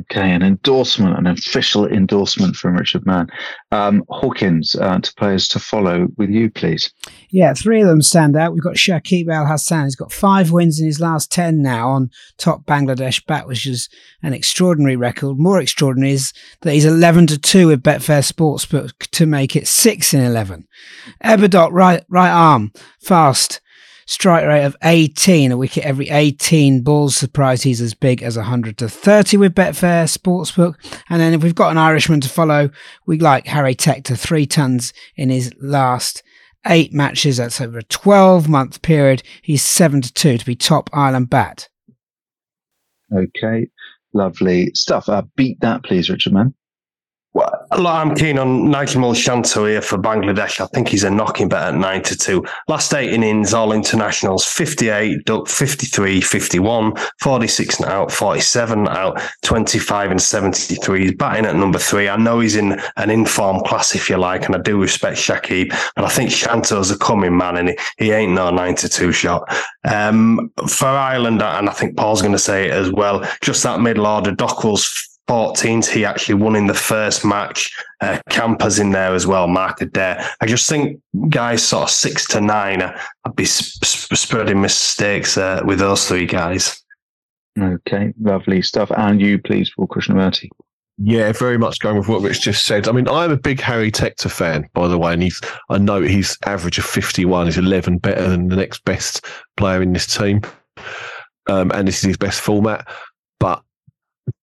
Okay, 0.00 0.30
an 0.30 0.42
endorsement, 0.42 1.18
an 1.18 1.26
official 1.26 1.86
endorsement 1.86 2.56
from 2.56 2.76
Richard 2.76 3.04
Mann. 3.04 3.26
Um, 3.72 4.04
Hawkins, 4.08 4.74
uh, 4.74 4.98
to 4.98 5.14
players 5.14 5.48
to 5.48 5.58
follow 5.58 6.08
with 6.16 6.30
you, 6.30 6.50
please. 6.50 6.92
Yeah, 7.30 7.52
three 7.52 7.82
of 7.82 7.88
them 7.88 8.00
stand 8.00 8.36
out. 8.36 8.52
We've 8.52 8.62
got 8.62 8.76
Shakib 8.76 9.28
Al 9.28 9.46
Hasan. 9.46 9.84
He's 9.84 9.96
got 9.96 10.12
five 10.12 10.50
wins 10.50 10.80
in 10.80 10.86
his 10.86 11.00
last 11.00 11.30
10 11.32 11.60
now 11.60 11.90
on 11.90 12.10
top 12.38 12.64
Bangladesh 12.64 13.26
bat, 13.26 13.46
which 13.46 13.66
is 13.66 13.88
an 14.22 14.32
extraordinary 14.32 14.96
record. 14.96 15.38
More 15.38 15.60
extraordinary 15.60 16.12
is 16.12 16.32
that 16.62 16.72
he's 16.72 16.84
11 16.84 17.26
to 17.28 17.38
2 17.38 17.66
with 17.66 17.82
Betfair 17.82 18.22
Sportsbook 18.22 18.92
to 19.10 19.26
make 19.26 19.56
it 19.56 19.66
6 19.66 20.14
in 20.14 20.20
11. 20.20 20.66
Ebadot, 21.24 21.70
right, 21.72 22.04
right 22.08 22.30
arm, 22.30 22.72
fast 23.00 23.61
strike 24.12 24.46
rate 24.46 24.64
of 24.64 24.76
18, 24.84 25.52
a 25.52 25.56
wicket 25.56 25.84
every 25.84 26.10
18 26.10 26.82
balls. 26.82 27.16
Surprised 27.16 27.64
he's 27.64 27.80
as 27.80 27.94
big 27.94 28.22
as 28.22 28.36
100 28.36 28.76
to 28.78 28.88
30 28.88 29.38
with 29.38 29.54
Betfair 29.54 30.04
Sportsbook. 30.04 30.74
And 31.08 31.20
then 31.20 31.32
if 31.32 31.42
we've 31.42 31.54
got 31.54 31.70
an 31.70 31.78
Irishman 31.78 32.20
to 32.20 32.28
follow, 32.28 32.70
we 33.06 33.18
like 33.18 33.46
Harry 33.46 33.74
Tector, 33.74 34.18
three 34.18 34.46
tons 34.46 34.92
in 35.16 35.30
his 35.30 35.52
last 35.60 36.22
eight 36.66 36.92
matches. 36.92 37.38
That's 37.38 37.60
over 37.60 37.78
a 37.78 37.84
12 37.84 38.48
month 38.48 38.82
period. 38.82 39.22
He's 39.40 39.62
7 39.62 40.02
to 40.02 40.12
2 40.12 40.38
to 40.38 40.46
be 40.46 40.54
top 40.54 40.90
Ireland 40.92 41.30
bat. 41.30 41.68
Okay, 43.12 43.68
lovely 44.12 44.70
stuff. 44.74 45.08
Uh, 45.08 45.22
beat 45.36 45.60
that, 45.60 45.84
please, 45.84 46.10
Richard 46.10 46.34
Mann. 46.34 46.54
Well, 47.34 47.66
I'm 47.70 48.14
keen 48.14 48.38
on 48.38 48.64
Najmul 48.64 49.16
Shanto 49.16 49.64
here 49.64 49.80
for 49.80 49.96
Bangladesh. 49.96 50.60
I 50.60 50.66
think 50.66 50.88
he's 50.88 51.04
a 51.04 51.10
knocking 51.10 51.48
bet 51.48 51.68
at 51.68 51.74
9 51.74 52.02
to 52.02 52.16
2. 52.16 52.44
Last 52.68 52.92
eight 52.92 53.10
innings, 53.10 53.54
all 53.54 53.72
internationals 53.72 54.44
58, 54.44 55.24
duck 55.24 55.48
53, 55.48 56.20
51, 56.20 56.92
46 57.22 57.80
and 57.80 57.88
out, 57.88 58.12
47 58.12 58.86
out, 58.86 59.22
25 59.42 60.10
and 60.10 60.20
73. 60.20 61.00
He's 61.00 61.14
batting 61.14 61.46
at 61.46 61.56
number 61.56 61.78
three. 61.78 62.10
I 62.10 62.16
know 62.16 62.40
he's 62.40 62.56
in 62.56 62.78
an 62.96 63.08
inform 63.08 63.62
class, 63.64 63.94
if 63.94 64.10
you 64.10 64.18
like, 64.18 64.44
and 64.44 64.54
I 64.54 64.58
do 64.58 64.78
respect 64.78 65.16
Shakib, 65.16 65.70
but 65.96 66.04
I 66.04 66.10
think 66.10 66.30
Shanto's 66.30 66.90
a 66.90 66.98
coming 66.98 67.34
man 67.34 67.56
and 67.56 67.70
he, 67.70 67.76
he 67.96 68.10
ain't 68.10 68.32
no 68.32 68.50
9 68.50 68.74
to 68.76 68.88
2 68.90 69.10
shot. 69.10 69.50
Um, 69.84 70.52
for 70.68 70.88
Ireland, 70.88 71.40
and 71.40 71.70
I 71.70 71.72
think 71.72 71.96
Paul's 71.96 72.20
going 72.20 72.32
to 72.32 72.38
say 72.38 72.66
it 72.66 72.72
as 72.72 72.92
well, 72.92 73.26
just 73.40 73.62
that 73.62 73.80
middle 73.80 74.06
order, 74.06 74.32
Dockrell's 74.32 75.11
14th. 75.32 75.90
He 75.90 76.04
actually 76.04 76.34
won 76.34 76.54
in 76.54 76.66
the 76.66 76.74
first 76.74 77.24
match. 77.24 77.74
Uh, 78.02 78.18
Campher's 78.28 78.78
in 78.78 78.90
there 78.90 79.14
as 79.14 79.26
well, 79.26 79.48
Mark 79.48 79.80
Adair. 79.80 80.28
I 80.42 80.46
just 80.46 80.68
think 80.68 81.00
guys 81.30 81.66
sort 81.66 81.84
of 81.84 81.90
six 81.90 82.26
to 82.28 82.40
nine, 82.42 82.82
uh, 82.82 82.98
I'd 83.24 83.34
be 83.34 83.46
sp- 83.48 84.12
spreading 84.14 84.60
mistakes 84.60 85.38
uh, 85.38 85.62
with 85.64 85.78
those 85.78 86.06
three 86.06 86.26
guys. 86.26 86.84
Okay, 87.58 88.12
lovely 88.20 88.60
stuff. 88.60 88.90
And 88.94 89.22
you, 89.22 89.38
please, 89.38 89.72
Paul 89.74 89.86
Krishnamurty. 89.86 90.50
Yeah, 90.98 91.32
very 91.32 91.56
much 91.56 91.78
going 91.78 91.96
with 91.96 92.08
what 92.08 92.20
Rich 92.20 92.42
just 92.42 92.66
said. 92.66 92.86
I 92.86 92.92
mean, 92.92 93.08
I'm 93.08 93.30
a 93.30 93.36
big 93.38 93.58
Harry 93.62 93.90
Tector 93.90 94.30
fan, 94.30 94.68
by 94.74 94.86
the 94.86 94.98
way, 94.98 95.14
and 95.14 95.22
he's 95.22 95.40
I 95.70 95.78
know 95.78 96.02
he's 96.02 96.36
average 96.44 96.76
of 96.76 96.84
51 96.84 97.48
is 97.48 97.56
11 97.56 97.98
better 97.98 98.28
than 98.28 98.48
the 98.48 98.56
next 98.56 98.84
best 98.84 99.24
player 99.56 99.80
in 99.80 99.94
this 99.94 100.06
team, 100.06 100.42
um, 101.48 101.72
and 101.72 101.88
this 101.88 102.00
is 102.00 102.02
his 102.02 102.16
best 102.18 102.42
format. 102.42 102.86
But 103.40 103.62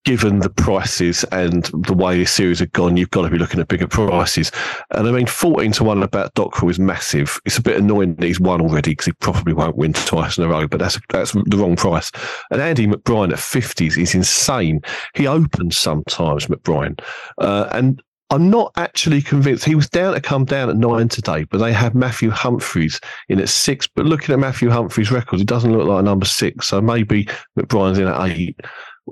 given 0.06 0.40
the 0.40 0.50
prices 0.50 1.24
and 1.32 1.66
the 1.86 1.94
way 1.94 2.18
this 2.18 2.32
series 2.32 2.60
have 2.60 2.72
gone, 2.72 2.98
you've 2.98 3.12
got 3.12 3.24
to 3.24 3.30
be 3.30 3.38
looking 3.38 3.60
at 3.60 3.68
bigger 3.68 3.88
prices. 3.88 4.52
And 4.92 5.08
I 5.08 5.12
mean, 5.12 5.28
14 5.28 5.72
to 5.74 5.84
1 5.84 6.04
about 6.04 6.34
Dockrell 6.36 6.72
is 6.72 6.80
massive. 6.80 7.40
It's 7.46 7.58
a 7.58 7.62
bit 7.62 7.78
annoying 7.78 8.16
that 8.16 8.26
he's 8.26 8.40
won 8.40 8.62
already 8.62 8.92
because 8.92 9.06
he 9.06 9.12
probably 9.14 9.54
won't 9.54 9.78
win 9.78 9.94
twice 9.94 10.38
in 10.38 10.44
a 10.44 10.48
row, 10.48 10.68
but 10.68 10.80
that's 10.80 11.00
that's 11.10 11.34
the 11.34 11.58
wrong 11.58 11.76
price. 11.76 12.12
And 12.52 12.62
Andy 12.62 12.88
McBrine 12.88 13.32
at 13.32 13.40
50s 13.40 14.02
is 14.02 14.16
insane. 14.16 14.82
He 15.14 15.28
opens 15.28 15.78
sometimes, 15.78 16.48
McBrine. 16.48 17.00
Uh, 17.38 17.70
and 17.72 18.02
I'm 18.32 18.50
not 18.50 18.72
actually 18.78 19.22
convinced. 19.22 19.66
He 19.66 19.74
was 19.74 19.90
down 19.90 20.14
to 20.14 20.22
come 20.22 20.46
down 20.46 20.70
at 20.70 20.78
nine 20.78 21.10
today, 21.10 21.46
but 21.46 21.58
they 21.58 21.74
have 21.74 21.96
Matthew 21.96 22.30
Humphreys 22.30 23.00
in 23.28 23.40
at 23.40 23.50
six. 23.50 23.88
But 23.88 24.06
looking 24.06 24.34
at 24.34 24.40
Matthew 24.40 24.70
Humphreys' 24.70 25.12
record, 25.12 25.40
it 25.40 25.48
doesn't 25.48 25.72
look 25.72 25.88
like 25.88 26.02
a 26.02 26.04
number 26.04 26.28
six. 26.28 26.68
So 26.68 26.80
maybe 26.80 27.28
McBrine's 27.58 27.98
in 27.98 28.08
at 28.08 28.30
eight 28.30 28.60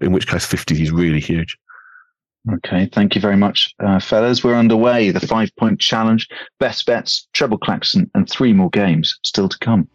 in 0.02 0.12
which 0.12 0.28
case 0.28 0.46
50 0.46 0.82
is 0.82 0.92
really 0.92 1.20
huge. 1.20 1.58
Okay, 2.54 2.90
thank 2.94 3.14
you 3.14 3.20
very 3.20 3.36
much, 3.36 3.74
uh, 3.84 4.00
fellas. 4.00 4.44
We're 4.44 4.56
underway. 4.56 5.12
The 5.12 5.20
five 5.20 5.50
point 5.58 5.82
challenge, 5.82 6.28
best 6.60 6.86
bets, 6.86 7.28
treble 7.34 7.58
klaxon, 7.58 8.10
and 8.16 8.30
three 8.30 8.54
more 8.54 8.70
games 8.70 9.20
still 9.24 9.50
to 9.50 9.58
come. 9.60 9.90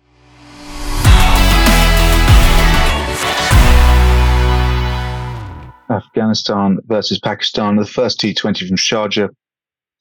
Afghanistan 5.90 6.78
versus 6.86 7.18
Pakistan, 7.20 7.76
the 7.76 7.86
first 7.86 8.20
T20 8.20 8.68
from 8.68 8.76
Sharjah 8.76 9.28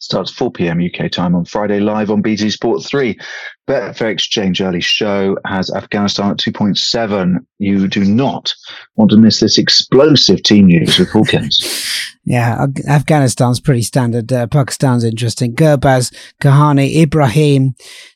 starts 0.02 0.32
4 0.32 0.52
p.m. 0.52 0.82
UK 0.82 1.10
time 1.10 1.36
on 1.36 1.46
Friday, 1.46 1.80
live 1.80 2.12
on 2.12 2.22
BT 2.22 2.50
Sport 2.50 2.84
3. 2.84 3.18
Betfair 3.68 4.10
Exchange 4.10 4.60
early 4.60 4.82
show 4.82 5.38
has 5.46 5.72
Afghanistan 5.72 6.32
at 6.32 6.38
2.7. 6.38 7.38
You 7.60 7.88
do 7.88 8.04
not 8.04 8.54
want 8.96 9.12
to 9.12 9.18
miss 9.18 9.40
this 9.40 9.58
explosive 9.58 10.44
team 10.44 10.68
news 10.68 10.98
with 10.98 11.10
Hawkins. 11.10 12.12
yeah, 12.26 12.66
Afghanistan's 12.88 13.60
pretty 13.60 13.84
standard. 13.84 14.34
Uh, 14.34 14.48
Pakistan's 14.48 15.04
interesting. 15.04 15.56
Gurbaz, 15.56 16.14
Kahani, 16.42 17.02
Ibrahim, 17.02 17.76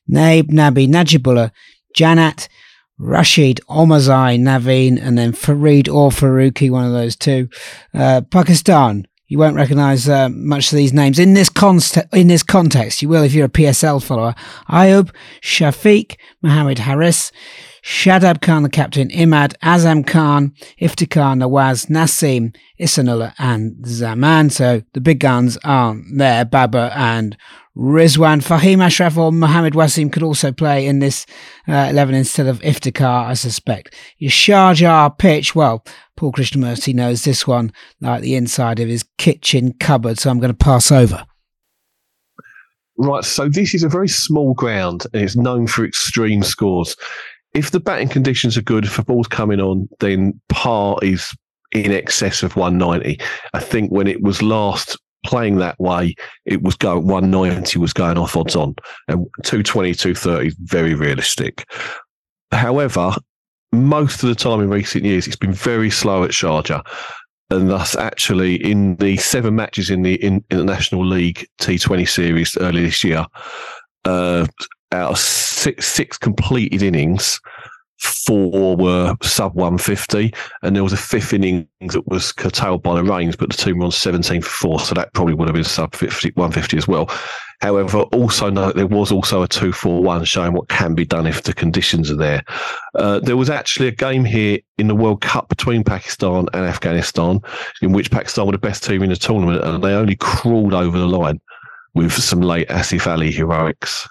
Naib, 0.09 0.49
Nabi, 0.49 0.89
Najibullah, 0.89 1.51
Janat, 1.95 2.47
Rashid, 2.97 3.61
Omarzai, 3.69 4.39
Naveen, 4.39 4.99
and 4.99 5.17
then 5.17 5.33
Farid 5.33 5.87
or 5.87 6.09
Faruqi, 6.09 6.71
one 6.71 6.85
of 6.85 6.93
those 6.93 7.15
two. 7.15 7.47
Uh, 7.93 8.21
Pakistan, 8.31 9.05
you 9.35 9.39
won't 9.39 9.57
recognise 9.57 10.07
uh, 10.07 10.29
much 10.29 10.71
of 10.71 10.77
these 10.77 10.93
names 10.93 11.19
in 11.19 11.33
this 11.33 11.49
const- 11.49 11.97
in 12.13 12.29
this 12.29 12.41
context. 12.41 13.01
You 13.01 13.09
will 13.09 13.21
if 13.21 13.33
you're 13.33 13.47
a 13.47 13.49
PSL 13.49 14.01
follower. 14.01 14.33
Ayub, 14.69 15.13
Shafiq, 15.41 16.15
Mohammed 16.41 16.79
Haris, 16.79 17.33
Shadab 17.85 18.41
Khan, 18.41 18.63
the 18.63 18.69
captain, 18.69 19.09
Imad, 19.09 19.53
Azam 19.59 20.05
Khan, 20.05 20.53
Iftikhar, 20.81 21.37
Nawaz, 21.37 21.85
Nasim, 21.85 22.55
Ihsanullah, 22.79 23.35
and 23.37 23.85
Zaman. 23.85 24.49
So 24.49 24.81
the 24.93 25.01
big 25.01 25.19
guns 25.19 25.55
aren't 25.63 26.17
there. 26.17 26.45
Baba 26.45 26.91
and 26.95 27.37
Rizwan. 27.77 28.41
Fahim 28.41 28.83
Ashraf 28.83 29.15
or 29.17 29.31
Mohammed 29.31 29.73
Wasim 29.73 30.11
could 30.11 30.23
also 30.23 30.51
play 30.51 30.87
in 30.87 30.97
this 30.97 31.27
uh, 31.67 31.87
11 31.91 32.15
instead 32.15 32.47
of 32.47 32.59
Iftikhar, 32.61 33.27
I 33.27 33.35
suspect. 33.35 33.93
Your 34.17 34.31
Sharjah 34.31 35.15
pitch, 35.19 35.53
well, 35.53 35.85
Paul 36.17 36.31
Krishnamurty 36.31 36.95
knows 36.95 37.23
this 37.23 37.45
one 37.45 37.71
like 38.01 38.23
the 38.23 38.33
inside 38.33 38.79
of 38.79 38.89
his 38.89 39.05
kitchen 39.19 39.73
cupboard, 39.79 40.17
so 40.17 40.31
I'm 40.31 40.39
going 40.39 40.51
to 40.51 40.57
pass 40.57 40.91
over. 40.91 41.23
Right, 42.97 43.25
so 43.25 43.49
this 43.49 43.73
is 43.73 43.83
a 43.83 43.89
very 43.89 44.07
small 44.07 44.53
ground 44.53 45.05
and 45.13 45.21
it's 45.21 45.35
known 45.35 45.67
for 45.67 45.85
extreme 45.85 46.41
scores. 46.43 46.95
If 47.55 47.71
the 47.71 47.79
batting 47.79 48.09
conditions 48.09 48.57
are 48.57 48.61
good, 48.61 48.83
the 48.83 49.03
ball's 49.03 49.27
coming 49.27 49.61
on, 49.61 49.87
then 49.99 50.39
par 50.49 50.97
is 51.01 51.33
in 51.71 51.91
excess 51.91 52.43
of 52.43 52.55
190. 52.55 53.19
I 53.53 53.59
think 53.59 53.91
when 53.91 54.07
it 54.07 54.21
was 54.21 54.41
last 54.41 54.97
playing 55.25 55.55
that 55.57 55.79
way, 55.79 56.15
it 56.45 56.61
was 56.61 56.75
going 56.75 57.07
190 57.07 57.79
was 57.79 57.93
going 57.93 58.17
off 58.17 58.35
odds 58.35 58.55
on, 58.55 58.75
and 59.07 59.25
220, 59.43 59.93
230 59.95 60.47
is 60.47 60.55
very 60.59 60.93
realistic. 60.93 61.65
However, 62.51 63.13
most 63.71 64.21
of 64.21 64.29
the 64.29 64.35
time 64.35 64.61
in 64.61 64.69
recent 64.69 65.05
years, 65.05 65.25
it's 65.25 65.35
been 65.35 65.53
very 65.53 65.89
slow 65.89 66.23
at 66.23 66.31
Sharjah. 66.31 66.85
And 67.51 67.69
thus, 67.69 67.95
actually, 67.95 68.55
in 68.55 68.95
the 68.95 69.17
seven 69.17 69.55
matches 69.55 69.89
in 69.89 70.01
the 70.01 70.15
in, 70.15 70.43
International 70.49 71.05
League 71.05 71.47
T20 71.61 72.07
series 72.07 72.57
earlier 72.57 72.85
this 72.85 73.03
year, 73.03 73.25
uh, 74.05 74.47
out 74.95 75.11
of 75.11 75.19
six, 75.19 75.87
six 75.87 76.17
completed 76.17 76.81
innings, 76.81 77.39
four 77.99 78.75
were 78.75 79.15
sub 79.21 79.55
150, 79.55 80.33
and 80.63 80.75
there 80.75 80.83
was 80.83 80.93
a 80.93 80.97
fifth 80.97 81.33
inning 81.33 81.67
that 81.81 82.07
was 82.07 82.31
curtailed 82.31 82.83
by 82.83 82.95
the 82.95 83.03
rains, 83.03 83.35
but 83.35 83.49
the 83.49 83.57
team 83.57 83.79
were 83.79 83.85
on 83.85 83.91
17 83.91 84.41
for 84.41 84.49
four, 84.49 84.79
so 84.79 84.93
that 84.95 85.13
probably 85.13 85.33
would 85.33 85.47
have 85.47 85.55
been 85.55 85.63
sub 85.63 85.95
50, 85.95 86.31
150 86.35 86.77
as 86.77 86.87
well. 86.87 87.09
However, 87.61 87.99
also 87.99 88.49
note 88.49 88.75
there 88.75 88.85
was 88.85 89.11
also 89.11 89.41
a 89.41 89.47
2 89.47 89.71
4 89.71 90.03
1 90.03 90.25
showing 90.25 90.53
what 90.53 90.67
can 90.67 90.93
be 90.93 91.05
done 91.05 91.25
if 91.25 91.43
the 91.43 91.53
conditions 91.53 92.11
are 92.11 92.17
there. 92.17 92.43
Uh, 92.95 93.19
there 93.19 93.37
was 93.37 93.49
actually 93.49 93.87
a 93.87 93.91
game 93.91 94.25
here 94.25 94.59
in 94.77 94.87
the 94.87 94.95
World 94.95 95.21
Cup 95.21 95.47
between 95.47 95.83
Pakistan 95.83 96.47
and 96.53 96.65
Afghanistan, 96.65 97.39
in 97.81 97.93
which 97.93 98.11
Pakistan 98.11 98.45
were 98.45 98.51
the 98.51 98.57
best 98.57 98.83
team 98.83 99.03
in 99.03 99.09
the 99.09 99.15
tournament, 99.15 99.63
and 99.63 99.83
they 99.83 99.93
only 99.93 100.17
crawled 100.17 100.73
over 100.73 100.97
the 100.97 101.07
line 101.07 101.39
with 101.93 102.11
some 102.11 102.41
late 102.41 102.67
Asif 102.67 103.07
Ali 103.07 103.31
heroics. 103.31 104.05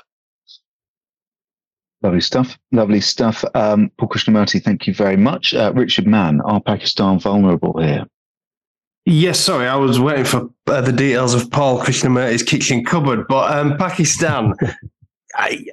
Lovely 2.04 2.20
stuff. 2.20 2.58
Lovely 2.70 3.00
stuff. 3.00 3.42
Um, 3.54 3.90
Paul 3.96 4.10
Krishnamurty, 4.10 4.62
thank 4.62 4.86
you 4.86 4.92
very 4.92 5.16
much. 5.16 5.54
Uh, 5.54 5.72
Richard 5.74 6.06
Mann, 6.06 6.42
are 6.42 6.60
Pakistan 6.60 7.18
vulnerable 7.18 7.80
here? 7.80 8.04
Yes, 9.06 9.40
sorry, 9.40 9.66
I 9.66 9.76
was 9.76 9.98
waiting 9.98 10.26
for 10.26 10.50
uh, 10.66 10.82
the 10.82 10.92
details 10.92 11.32
of 11.32 11.50
Paul 11.50 11.80
Krishnamurty's 11.80 12.42
kitchen 12.42 12.84
cupboard, 12.84 13.26
but 13.26 13.56
um, 13.56 13.78
Pakistan. 13.78 14.52
I, 15.34 15.64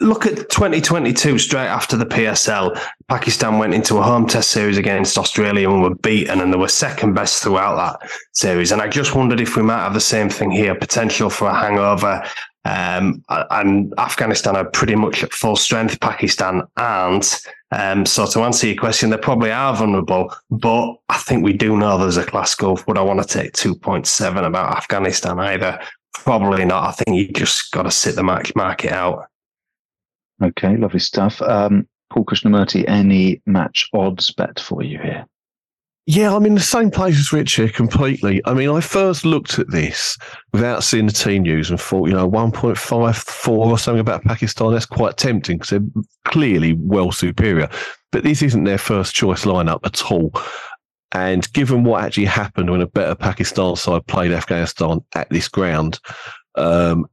look 0.00 0.24
at 0.24 0.48
2022 0.50 1.38
straight 1.38 1.66
after 1.66 1.96
the 1.96 2.06
PSL. 2.06 2.80
Pakistan 3.08 3.58
went 3.58 3.74
into 3.74 3.98
a 3.98 4.02
home 4.02 4.28
test 4.28 4.50
series 4.50 4.78
against 4.78 5.18
Australia 5.18 5.68
and 5.68 5.82
were 5.82 5.96
beaten, 5.96 6.40
and 6.40 6.52
they 6.52 6.56
were 6.56 6.68
second 6.68 7.14
best 7.14 7.42
throughout 7.42 7.74
that 7.76 8.08
series. 8.34 8.70
And 8.70 8.80
I 8.80 8.88
just 8.88 9.16
wondered 9.16 9.40
if 9.40 9.56
we 9.56 9.64
might 9.64 9.82
have 9.82 9.94
the 9.94 10.00
same 10.00 10.30
thing 10.30 10.52
here 10.52 10.76
potential 10.76 11.28
for 11.28 11.48
a 11.48 11.54
hangover. 11.54 12.24
Um, 12.64 13.22
and 13.28 13.92
Afghanistan 13.98 14.56
are 14.56 14.64
pretty 14.64 14.94
much 14.94 15.22
at 15.22 15.32
full 15.32 15.56
strength. 15.56 16.00
Pakistan 16.00 16.62
aren't. 16.76 17.40
Um, 17.70 18.06
so 18.06 18.26
to 18.26 18.40
answer 18.40 18.66
your 18.66 18.76
question, 18.76 19.10
they 19.10 19.16
probably 19.16 19.50
are 19.50 19.74
vulnerable, 19.76 20.34
but 20.50 20.94
I 21.08 21.18
think 21.18 21.44
we 21.44 21.52
do 21.52 21.76
know 21.76 21.98
there's 21.98 22.16
a 22.16 22.24
class 22.24 22.54
gulf. 22.54 22.86
Would 22.86 22.98
I 22.98 23.02
want 23.02 23.20
to 23.20 23.28
take 23.28 23.52
2.7 23.52 24.46
about 24.46 24.76
Afghanistan 24.76 25.38
either? 25.40 25.80
Probably 26.14 26.64
not. 26.64 26.84
I 26.84 26.92
think 26.92 27.16
you 27.16 27.32
just 27.32 27.70
got 27.72 27.82
to 27.82 27.90
sit 27.90 28.14
the 28.14 28.22
match 28.22 28.54
market 28.54 28.92
out. 28.92 29.26
Okay, 30.42 30.76
lovely 30.76 31.00
stuff. 31.00 31.42
Um, 31.42 31.88
Paul 32.10 32.24
Krishnamurty, 32.24 32.88
any 32.88 33.42
match 33.46 33.88
odds 33.92 34.30
bet 34.30 34.60
for 34.60 34.82
you 34.82 34.98
here? 34.98 35.26
Yeah, 36.06 36.34
I'm 36.34 36.44
in 36.44 36.54
the 36.54 36.60
same 36.60 36.90
place 36.90 37.18
as 37.18 37.32
Rich 37.32 37.54
here 37.54 37.70
completely. 37.70 38.42
I 38.44 38.52
mean, 38.52 38.68
I 38.68 38.80
first 38.82 39.24
looked 39.24 39.58
at 39.58 39.70
this 39.70 40.18
without 40.52 40.84
seeing 40.84 41.06
the 41.06 41.12
team 41.12 41.44
news 41.44 41.70
and 41.70 41.80
thought, 41.80 42.08
you 42.08 42.14
know, 42.14 42.30
1.54 42.30 43.48
or 43.48 43.78
something 43.78 44.00
about 44.00 44.22
Pakistan, 44.22 44.72
that's 44.72 44.84
quite 44.84 45.16
tempting 45.16 45.56
because 45.56 45.70
they're 45.70 46.02
clearly 46.26 46.74
well 46.74 47.10
superior. 47.10 47.70
But 48.12 48.22
this 48.22 48.42
isn't 48.42 48.64
their 48.64 48.76
first 48.76 49.14
choice 49.14 49.46
lineup 49.46 49.80
at 49.86 50.10
all. 50.10 50.34
And 51.12 51.50
given 51.54 51.84
what 51.84 52.04
actually 52.04 52.26
happened 52.26 52.70
when 52.70 52.82
a 52.82 52.86
better 52.86 53.14
Pakistan 53.14 53.74
side 53.76 54.06
played 54.06 54.32
Afghanistan 54.32 55.02
at 55.14 55.30
this 55.30 55.48
ground, 55.48 56.00
um, 56.56 57.06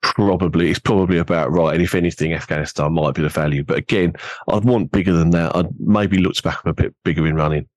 probably 0.00 0.70
it's 0.70 0.80
probably 0.80 1.18
about 1.18 1.52
right. 1.52 1.74
And 1.74 1.82
if 1.82 1.94
anything, 1.94 2.32
Afghanistan 2.32 2.92
might 2.92 3.14
be 3.14 3.22
the 3.22 3.28
value. 3.28 3.62
But 3.62 3.78
again, 3.78 4.14
I'd 4.48 4.64
want 4.64 4.90
bigger 4.90 5.12
than 5.12 5.30
that. 5.30 5.54
I'd 5.54 5.68
maybe 5.78 6.18
look 6.18 6.42
back 6.42 6.64
a 6.64 6.72
bit 6.72 6.92
bigger 7.04 7.24
in 7.28 7.36
running. 7.36 7.68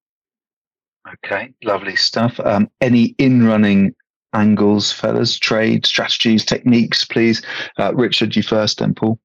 Okay, 1.24 1.54
lovely 1.64 1.96
stuff. 1.96 2.40
Um, 2.40 2.70
any 2.82 3.16
in 3.18 3.46
running 3.46 3.96
angles, 4.34 4.92
fellas, 4.92 5.38
trade, 5.40 5.86
strategies, 5.86 6.46
techniques, 6.46 7.06
please? 7.06 7.42
Uh, 7.80 7.94
Richard, 7.96 8.36
you 8.36 8.44
first, 8.44 8.80
then 8.80 8.94
Paul. 8.94 9.20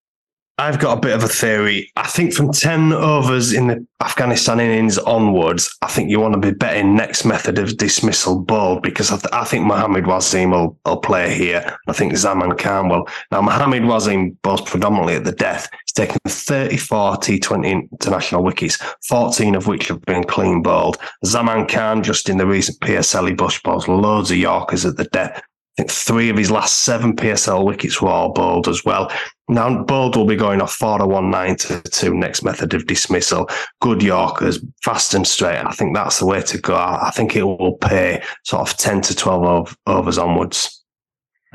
I've 0.61 0.79
got 0.79 0.99
a 0.99 1.01
bit 1.01 1.15
of 1.15 1.25
a 1.25 1.29
theory. 1.29 1.91
I 1.97 2.07
think 2.07 2.35
from 2.35 2.53
10 2.53 2.93
overs 2.93 3.55
in 3.55 3.69
the 3.69 3.87
Afghanistan 4.03 4.61
innings 4.61 4.99
onwards, 4.99 5.75
I 5.81 5.87
think 5.87 6.11
you 6.11 6.21
want 6.21 6.35
to 6.35 6.39
be 6.39 6.55
betting 6.55 6.95
next 6.95 7.25
method 7.25 7.59
of 7.59 7.79
dismissal 7.79 8.41
bowled 8.41 8.83
because 8.83 9.11
I, 9.11 9.17
th- 9.17 9.33
I 9.33 9.45
think 9.45 9.65
Mohammad 9.65 10.05
Wasim 10.05 10.51
will, 10.51 10.77
will 10.85 10.99
play 10.99 11.35
here. 11.35 11.79
I 11.89 11.95
think 11.95 12.15
Zaman 12.15 12.59
Khan 12.59 12.91
will. 12.91 13.09
Now, 13.33 13.41
Mohammad 13.41 13.85
Wasim 13.85 14.37
bowls 14.43 14.61
predominantly 14.61 15.15
at 15.15 15.25
the 15.25 15.33
death. 15.33 15.67
He's 15.87 15.95
taken 15.95 16.19
34 16.29 17.17
T20 17.17 17.91
international 17.93 18.43
wickets, 18.43 18.77
14 19.09 19.55
of 19.55 19.67
which 19.67 19.89
have 19.89 20.03
been 20.03 20.25
clean 20.25 20.63
bowled. 20.63 20.99
Zaman 21.25 21.69
Khan, 21.69 22.03
just 22.03 22.29
in 22.29 22.37
the 22.37 22.47
recent 22.47 22.79
PSL, 22.81 23.29
he 23.29 23.35
bush 23.35 23.63
bowls 23.63 23.89
loads 23.89 24.31
of 24.31 24.37
Yorkers 24.37 24.85
at 24.85 24.99
the 24.99 25.05
death 25.05 25.43
I 25.79 25.83
think 25.83 25.91
three 25.91 26.29
of 26.31 26.37
his 26.37 26.51
last 26.51 26.81
seven 26.81 27.15
PSL 27.15 27.65
wickets 27.65 28.03
were 28.03 28.09
all 28.09 28.33
bowled 28.33 28.67
as 28.67 28.85
well. 28.85 29.11
Now, 29.51 29.83
bowled 29.83 30.15
will 30.15 30.27
be 30.27 30.37
going 30.37 30.63
off 30.63 30.73
4 30.73 30.99
to 30.99 31.07
1 31.07 31.29
9 31.29 31.57
to 31.57 31.83
2 31.83 32.15
next 32.15 32.45
method 32.45 32.73
of 32.73 32.87
dismissal. 32.87 33.51
Good 33.81 34.01
Yorkers, 34.01 34.65
fast 34.85 35.13
and 35.13 35.27
straight. 35.27 35.59
I 35.59 35.73
think 35.73 35.95
that's 35.95 36.21
the 36.21 36.27
way 36.27 36.41
to 36.41 36.59
go. 36.59 36.77
I 36.77 37.11
think 37.13 37.35
it 37.35 37.43
will 37.43 37.77
pay 37.79 38.23
sort 38.45 38.71
of 38.71 38.77
10 38.77 39.01
to 39.03 39.17
12 39.17 39.77
overs 39.89 40.19
onwards. 40.19 40.85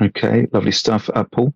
Okay, 0.02 0.46
lovely 0.52 0.72
stuff. 0.72 1.08
Uh, 1.14 1.24
Paul? 1.24 1.54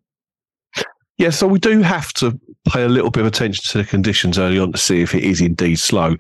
Yeah, 1.18 1.28
so 1.28 1.47
we 1.47 1.59
do 1.59 1.82
have 1.82 2.11
to 2.14 2.40
pay 2.66 2.85
a 2.85 2.88
little 2.88 3.11
bit 3.11 3.20
of 3.20 3.26
attention 3.26 3.62
to 3.73 3.78
the 3.78 3.85
conditions 3.85 4.38
early 4.38 4.59
on 4.59 4.73
to 4.73 4.78
see 4.78 5.02
if 5.02 5.14
it 5.14 5.23
is 5.23 5.42
indeed 5.42 5.78
slow. 5.78 6.16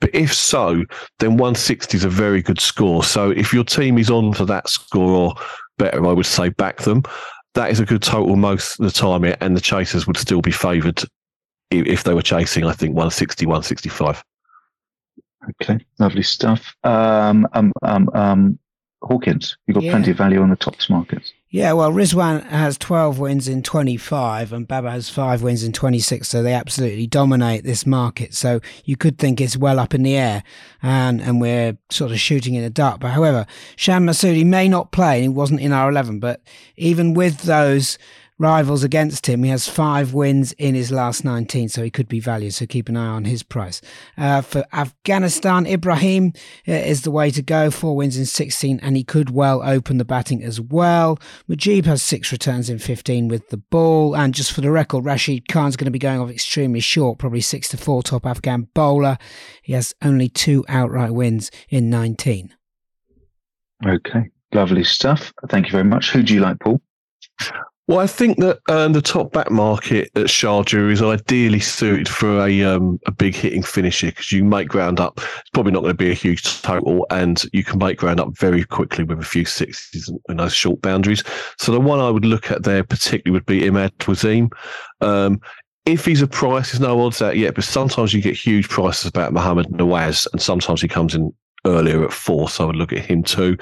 But 0.00 0.14
if 0.14 0.32
so, 0.32 0.84
then 1.18 1.30
160 1.30 1.96
is 1.96 2.04
a 2.04 2.08
very 2.08 2.42
good 2.42 2.60
score. 2.60 3.02
So 3.02 3.30
if 3.32 3.52
your 3.52 3.64
team 3.64 3.98
is 3.98 4.08
on 4.10 4.34
for 4.34 4.44
that 4.44 4.68
score 4.68 5.10
or 5.10 5.34
better, 5.78 6.06
I 6.06 6.12
would 6.12 6.26
say 6.26 6.50
back 6.50 6.82
them. 6.82 7.02
That 7.54 7.70
is 7.70 7.80
a 7.80 7.84
good 7.84 8.02
total 8.02 8.36
most 8.36 8.78
of 8.78 8.84
the 8.84 8.90
time, 8.90 9.24
and 9.40 9.56
the 9.56 9.60
chasers 9.60 10.06
would 10.06 10.16
still 10.16 10.42
be 10.42 10.50
favoured 10.50 11.02
if 11.70 12.04
they 12.04 12.14
were 12.14 12.22
chasing, 12.22 12.64
I 12.64 12.72
think, 12.72 12.94
160, 12.94 13.46
165. 13.46 14.24
Okay, 15.62 15.84
lovely 15.98 16.22
stuff. 16.22 16.74
Um, 16.84 17.46
um, 17.52 17.72
um, 17.82 18.08
um, 18.14 18.58
Hawkins, 19.04 19.56
you've 19.66 19.74
got 19.74 19.84
yeah. 19.84 19.92
plenty 19.92 20.10
of 20.10 20.16
value 20.16 20.40
on 20.40 20.50
the 20.50 20.56
tops 20.56 20.88
markets. 20.90 21.32
Yeah, 21.50 21.72
well, 21.72 21.92
Rizwan 21.92 22.42
has 22.46 22.76
12 22.78 23.20
wins 23.20 23.46
in 23.46 23.62
25 23.62 24.52
and 24.52 24.66
Baba 24.66 24.90
has 24.90 25.08
five 25.08 25.40
wins 25.40 25.62
in 25.62 25.72
26. 25.72 26.26
So 26.26 26.42
they 26.42 26.52
absolutely 26.52 27.06
dominate 27.06 27.62
this 27.62 27.86
market. 27.86 28.34
So 28.34 28.60
you 28.84 28.96
could 28.96 29.18
think 29.18 29.40
it's 29.40 29.56
well 29.56 29.78
up 29.78 29.94
in 29.94 30.02
the 30.02 30.16
air 30.16 30.42
and, 30.82 31.20
and 31.20 31.40
we're 31.40 31.78
sort 31.90 32.10
of 32.10 32.18
shooting 32.18 32.54
in 32.54 32.64
the 32.64 32.70
dark. 32.70 32.98
But 32.98 33.12
however, 33.12 33.46
Shan 33.76 34.04
Masudi 34.04 34.44
may 34.44 34.68
not 34.68 34.90
play. 34.90 35.22
He 35.22 35.28
wasn't 35.28 35.60
in 35.60 35.70
our 35.70 35.88
11, 35.88 36.18
but 36.18 36.42
even 36.76 37.14
with 37.14 37.42
those 37.42 37.98
rivals 38.38 38.82
against 38.82 39.26
him. 39.26 39.42
He 39.44 39.50
has 39.50 39.68
five 39.68 40.12
wins 40.12 40.52
in 40.52 40.74
his 40.74 40.90
last 40.90 41.24
19, 41.24 41.68
so 41.68 41.82
he 41.82 41.90
could 41.90 42.08
be 42.08 42.20
valued. 42.20 42.54
So 42.54 42.66
keep 42.66 42.88
an 42.88 42.96
eye 42.96 43.06
on 43.06 43.24
his 43.24 43.42
price. 43.42 43.80
Uh, 44.18 44.40
for 44.40 44.64
Afghanistan, 44.72 45.66
Ibrahim 45.66 46.32
uh, 46.66 46.72
is 46.72 47.02
the 47.02 47.10
way 47.10 47.30
to 47.30 47.42
go. 47.42 47.70
Four 47.70 47.96
wins 47.96 48.16
in 48.16 48.26
16, 48.26 48.80
and 48.82 48.96
he 48.96 49.04
could 49.04 49.30
well 49.30 49.62
open 49.62 49.98
the 49.98 50.04
batting 50.04 50.42
as 50.42 50.60
well. 50.60 51.18
Mujib 51.48 51.84
has 51.84 52.02
six 52.02 52.32
returns 52.32 52.68
in 52.68 52.78
15 52.78 53.28
with 53.28 53.48
the 53.50 53.56
ball. 53.56 54.16
And 54.16 54.34
just 54.34 54.52
for 54.52 54.60
the 54.60 54.70
record, 54.70 55.04
Rashid 55.04 55.48
Khan's 55.48 55.76
going 55.76 55.86
to 55.86 55.90
be 55.90 55.98
going 55.98 56.20
off 56.20 56.30
extremely 56.30 56.80
short, 56.80 57.18
probably 57.18 57.40
six 57.40 57.68
to 57.68 57.76
four 57.76 58.02
top 58.02 58.26
Afghan 58.26 58.68
bowler. 58.74 59.16
He 59.62 59.72
has 59.74 59.94
only 60.02 60.28
two 60.28 60.64
outright 60.68 61.12
wins 61.12 61.50
in 61.68 61.88
19. 61.88 62.54
Okay, 63.86 64.30
lovely 64.52 64.84
stuff. 64.84 65.32
Thank 65.48 65.66
you 65.66 65.72
very 65.72 65.84
much. 65.84 66.10
Who 66.10 66.22
do 66.22 66.34
you 66.34 66.40
like, 66.40 66.58
Paul? 66.58 66.80
Well, 67.86 67.98
I 67.98 68.06
think 68.06 68.38
that 68.38 68.60
um, 68.70 68.94
the 68.94 69.02
top 69.02 69.32
back 69.32 69.50
market 69.50 70.10
at 70.14 70.26
Sharjah 70.26 70.90
is 70.90 71.02
ideally 71.02 71.60
suited 71.60 72.08
for 72.08 72.46
a 72.46 72.62
um, 72.62 72.98
a 73.04 73.12
big 73.12 73.34
hitting 73.34 73.62
finisher 73.62 74.06
because 74.06 74.32
you 74.32 74.42
make 74.42 74.68
ground 74.68 75.00
up. 75.00 75.18
It's 75.18 75.50
probably 75.52 75.72
not 75.72 75.82
going 75.82 75.92
to 75.92 76.04
be 76.04 76.10
a 76.10 76.14
huge 76.14 76.62
total, 76.62 77.06
and 77.10 77.44
you 77.52 77.62
can 77.62 77.78
make 77.78 77.98
ground 77.98 78.20
up 78.20 78.38
very 78.38 78.64
quickly 78.64 79.04
with 79.04 79.20
a 79.20 79.24
few 79.24 79.44
sixes 79.44 80.10
and 80.28 80.38
those 80.38 80.54
short 80.54 80.80
boundaries. 80.80 81.22
So 81.58 81.72
the 81.72 81.80
one 81.80 82.00
I 82.00 82.08
would 82.08 82.24
look 82.24 82.50
at 82.50 82.62
there 82.62 82.84
particularly 82.84 83.38
would 83.38 83.44
be 83.44 83.60
Imad 83.60 83.90
Wasim. 83.98 84.50
Um, 85.02 85.42
if 85.84 86.06
he's 86.06 86.22
a 86.22 86.26
price, 86.26 86.72
there's 86.72 86.80
no 86.80 86.98
odds 87.04 87.20
out 87.20 87.36
yet, 87.36 87.54
but 87.54 87.64
sometimes 87.64 88.14
you 88.14 88.22
get 88.22 88.34
huge 88.34 88.70
prices 88.70 89.04
about 89.04 89.34
Mohammad 89.34 89.66
Nawaz, 89.66 90.26
and 90.32 90.40
sometimes 90.40 90.80
he 90.80 90.88
comes 90.88 91.14
in 91.14 91.34
earlier 91.66 92.02
at 92.02 92.14
four, 92.14 92.48
so 92.48 92.64
I 92.64 92.66
would 92.68 92.76
look 92.76 92.94
at 92.94 93.04
him 93.04 93.22
too. 93.22 93.58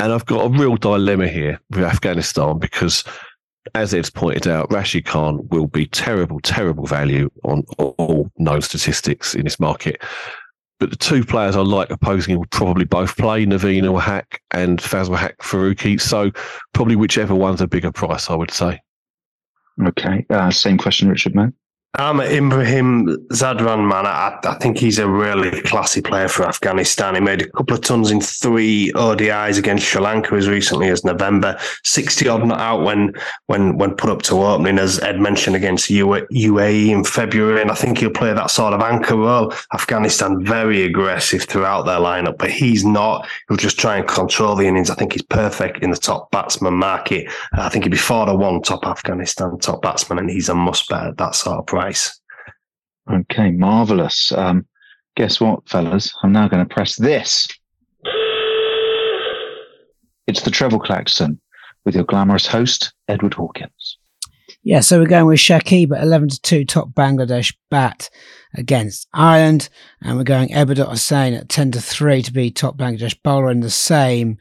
And 0.00 0.12
I've 0.12 0.26
got 0.26 0.46
a 0.46 0.58
real 0.58 0.74
dilemma 0.74 1.28
here 1.28 1.60
with 1.70 1.84
Afghanistan 1.84 2.58
because 2.58 3.04
as 3.74 3.94
Ed's 3.94 4.10
pointed 4.10 4.48
out, 4.48 4.72
Rashid 4.72 5.04
Khan 5.04 5.46
will 5.48 5.66
be 5.66 5.86
terrible, 5.86 6.40
terrible 6.40 6.86
value 6.86 7.30
on 7.44 7.64
all 7.78 8.30
known 8.38 8.62
statistics 8.62 9.34
in 9.34 9.44
this 9.44 9.60
market. 9.60 10.02
But 10.80 10.90
the 10.90 10.96
two 10.96 11.24
players 11.24 11.54
I 11.54 11.60
like 11.60 11.90
opposing 11.90 12.32
him 12.32 12.40
will 12.40 12.46
probably 12.46 12.84
both 12.84 13.16
play 13.16 13.46
Naveen-ul-Haq 13.46 14.40
and 14.50 14.80
Fazalhaq 14.80 15.36
Farooqi. 15.36 16.00
So 16.00 16.32
probably 16.72 16.96
whichever 16.96 17.36
one's 17.36 17.60
a 17.60 17.68
bigger 17.68 17.92
price, 17.92 18.28
I 18.28 18.34
would 18.34 18.50
say. 18.50 18.80
Okay. 19.80 20.26
Uh, 20.28 20.50
same 20.50 20.78
question, 20.78 21.08
Richard 21.08 21.34
Mann. 21.34 21.54
I'm 21.96 22.20
an 22.20 22.32
Ibrahim 22.32 23.06
Zadran 23.32 23.86
man. 23.86 24.06
I, 24.06 24.38
I, 24.44 24.54
think 24.54 24.78
he's 24.78 24.98
a 24.98 25.06
really 25.06 25.60
classy 25.60 26.00
player 26.00 26.26
for 26.26 26.48
Afghanistan. 26.48 27.16
He 27.16 27.20
made 27.20 27.42
a 27.42 27.50
couple 27.50 27.76
of 27.76 27.82
tons 27.82 28.10
in 28.10 28.22
three 28.22 28.90
ODIs 28.94 29.58
against 29.58 29.84
Sri 29.84 30.00
Lanka 30.00 30.34
as 30.36 30.48
recently 30.48 30.88
as 30.88 31.04
November. 31.04 31.58
60 31.84 32.26
odd 32.28 32.46
not 32.46 32.60
out 32.60 32.82
when 32.82 33.12
when 33.48 33.76
when 33.76 33.94
put 33.94 34.08
up 34.08 34.22
to 34.22 34.36
opening, 34.36 34.78
as 34.78 35.00
Ed 35.00 35.20
mentioned, 35.20 35.54
against 35.54 35.90
UAE 35.90 36.88
in 36.88 37.04
February. 37.04 37.60
And 37.60 37.70
I 37.70 37.74
think 37.74 37.98
he'll 37.98 38.08
play 38.08 38.32
that 38.32 38.50
sort 38.50 38.72
of 38.72 38.80
anchor 38.80 39.16
role. 39.16 39.52
Afghanistan 39.74 40.42
very 40.42 40.84
aggressive 40.84 41.42
throughout 41.42 41.82
their 41.82 41.98
lineup, 41.98 42.38
but 42.38 42.50
he's 42.50 42.86
not. 42.86 43.28
He'll 43.48 43.58
just 43.58 43.78
try 43.78 43.98
and 43.98 44.08
control 44.08 44.56
the 44.56 44.66
innings. 44.66 44.88
I 44.88 44.94
think 44.94 45.12
he's 45.12 45.20
perfect 45.20 45.82
in 45.82 45.90
the 45.90 45.98
top 45.98 46.30
batsman 46.30 46.72
market. 46.72 47.30
I 47.52 47.68
think 47.68 47.84
he'd 47.84 47.90
be 47.90 47.98
four 47.98 48.24
to 48.24 48.34
one 48.34 48.62
top 48.62 48.86
Afghanistan 48.86 49.58
top 49.58 49.82
batsman, 49.82 50.18
and 50.18 50.30
he's 50.30 50.48
a 50.48 50.54
must 50.54 50.88
bet 50.88 51.06
at 51.06 51.18
that 51.18 51.34
sort 51.34 51.58
of 51.58 51.66
price. 51.66 51.81
Okay, 53.10 53.50
marvelous. 53.50 54.30
Um, 54.32 54.66
guess 55.16 55.40
what, 55.40 55.68
fellas? 55.68 56.12
I'm 56.22 56.32
now 56.32 56.48
going 56.48 56.66
to 56.66 56.74
press 56.74 56.96
this. 56.96 57.48
It's 60.26 60.42
the 60.42 60.50
treble 60.50 60.78
klaxon 60.78 61.40
with 61.84 61.94
your 61.94 62.04
glamorous 62.04 62.46
host, 62.46 62.92
Edward 63.08 63.34
Hawkins. 63.34 63.98
Yeah, 64.64 64.78
so 64.78 65.00
we're 65.00 65.06
going 65.06 65.26
with 65.26 65.40
Shakib 65.40 65.96
at 65.96 66.04
11 66.04 66.28
to 66.28 66.40
2, 66.42 66.64
top 66.64 66.90
Bangladesh 66.90 67.52
bat 67.68 68.08
against 68.54 69.08
Ireland. 69.12 69.68
And 70.00 70.16
we're 70.16 70.22
going 70.22 70.50
Ebadot 70.50 70.86
Hossain 70.86 71.36
at 71.36 71.48
10 71.48 71.72
to 71.72 71.80
3 71.80 72.22
to 72.22 72.32
be 72.32 72.52
top 72.52 72.76
Bangladesh 72.76 73.16
bowler 73.24 73.50
in 73.50 73.60
the 73.60 73.70
same 73.70 74.38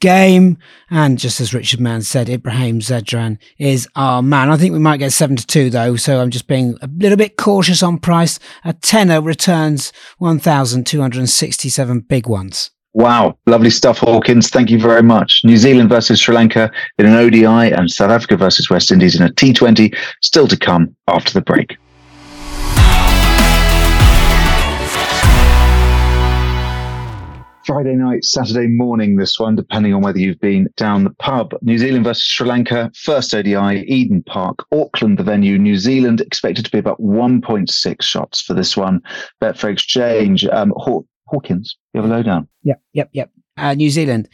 game. 0.00 0.58
And 0.90 1.18
just 1.18 1.40
as 1.40 1.54
Richard 1.54 1.80
Mann 1.80 2.02
said, 2.02 2.28
Ibrahim 2.28 2.80
Zadran 2.80 3.38
is 3.58 3.88
our 3.96 4.22
man. 4.22 4.50
I 4.50 4.56
think 4.56 4.72
we 4.72 4.78
might 4.78 4.98
get 4.98 5.12
seven 5.12 5.36
to 5.36 5.46
two 5.46 5.70
though, 5.70 5.96
so 5.96 6.20
I'm 6.20 6.30
just 6.30 6.46
being 6.46 6.76
a 6.82 6.88
little 6.96 7.18
bit 7.18 7.36
cautious 7.36 7.82
on 7.82 7.98
price. 7.98 8.38
A 8.64 8.72
tenner 8.72 9.20
returns 9.20 9.92
1,267 10.18 12.00
big 12.00 12.26
ones. 12.28 12.70
Wow, 12.96 13.36
lovely 13.46 13.68
stuff, 13.68 13.98
Hawkins. 13.98 14.48
Thank 14.48 14.70
you 14.70 14.80
very 14.80 15.02
much. 15.02 15.42
New 15.44 15.58
Zealand 15.58 15.90
versus 15.90 16.18
Sri 16.18 16.34
Lanka 16.34 16.70
in 16.96 17.04
an 17.04 17.12
ODI 17.12 17.44
and 17.44 17.90
South 17.90 18.10
Africa 18.10 18.38
versus 18.38 18.70
West 18.70 18.90
Indies 18.90 19.14
in 19.20 19.26
a 19.26 19.28
T20 19.28 19.94
still 20.22 20.48
to 20.48 20.56
come 20.56 20.96
after 21.06 21.34
the 21.34 21.42
break. 21.42 21.76
Friday 27.66 27.96
night, 27.96 28.24
Saturday 28.24 28.68
morning, 28.68 29.16
this 29.16 29.40
one, 29.40 29.56
depending 29.56 29.92
on 29.92 30.00
whether 30.00 30.20
you've 30.20 30.38
been 30.38 30.68
down 30.76 31.02
the 31.02 31.10
pub. 31.10 31.52
New 31.62 31.78
Zealand 31.78 32.04
versus 32.04 32.22
Sri 32.22 32.46
Lanka, 32.46 32.92
first 32.94 33.34
ODI, 33.34 33.84
Eden 33.88 34.22
Park, 34.22 34.64
Auckland, 34.72 35.18
the 35.18 35.24
venue. 35.24 35.58
New 35.58 35.76
Zealand 35.76 36.20
expected 36.20 36.64
to 36.64 36.70
be 36.70 36.78
about 36.78 37.00
1.6 37.00 38.02
shots 38.02 38.40
for 38.40 38.54
this 38.54 38.76
one. 38.76 39.00
Betfair 39.42 39.72
Exchange. 39.72 40.46
Um, 40.46 40.72
Hawkins, 41.26 41.76
you 41.92 42.00
have 42.00 42.08
a 42.08 42.14
lowdown. 42.14 42.46
Yep, 42.62 42.80
yep, 42.92 43.08
yep. 43.12 43.30
Uh, 43.56 43.74
New 43.74 43.90
Zealand. 43.90 44.28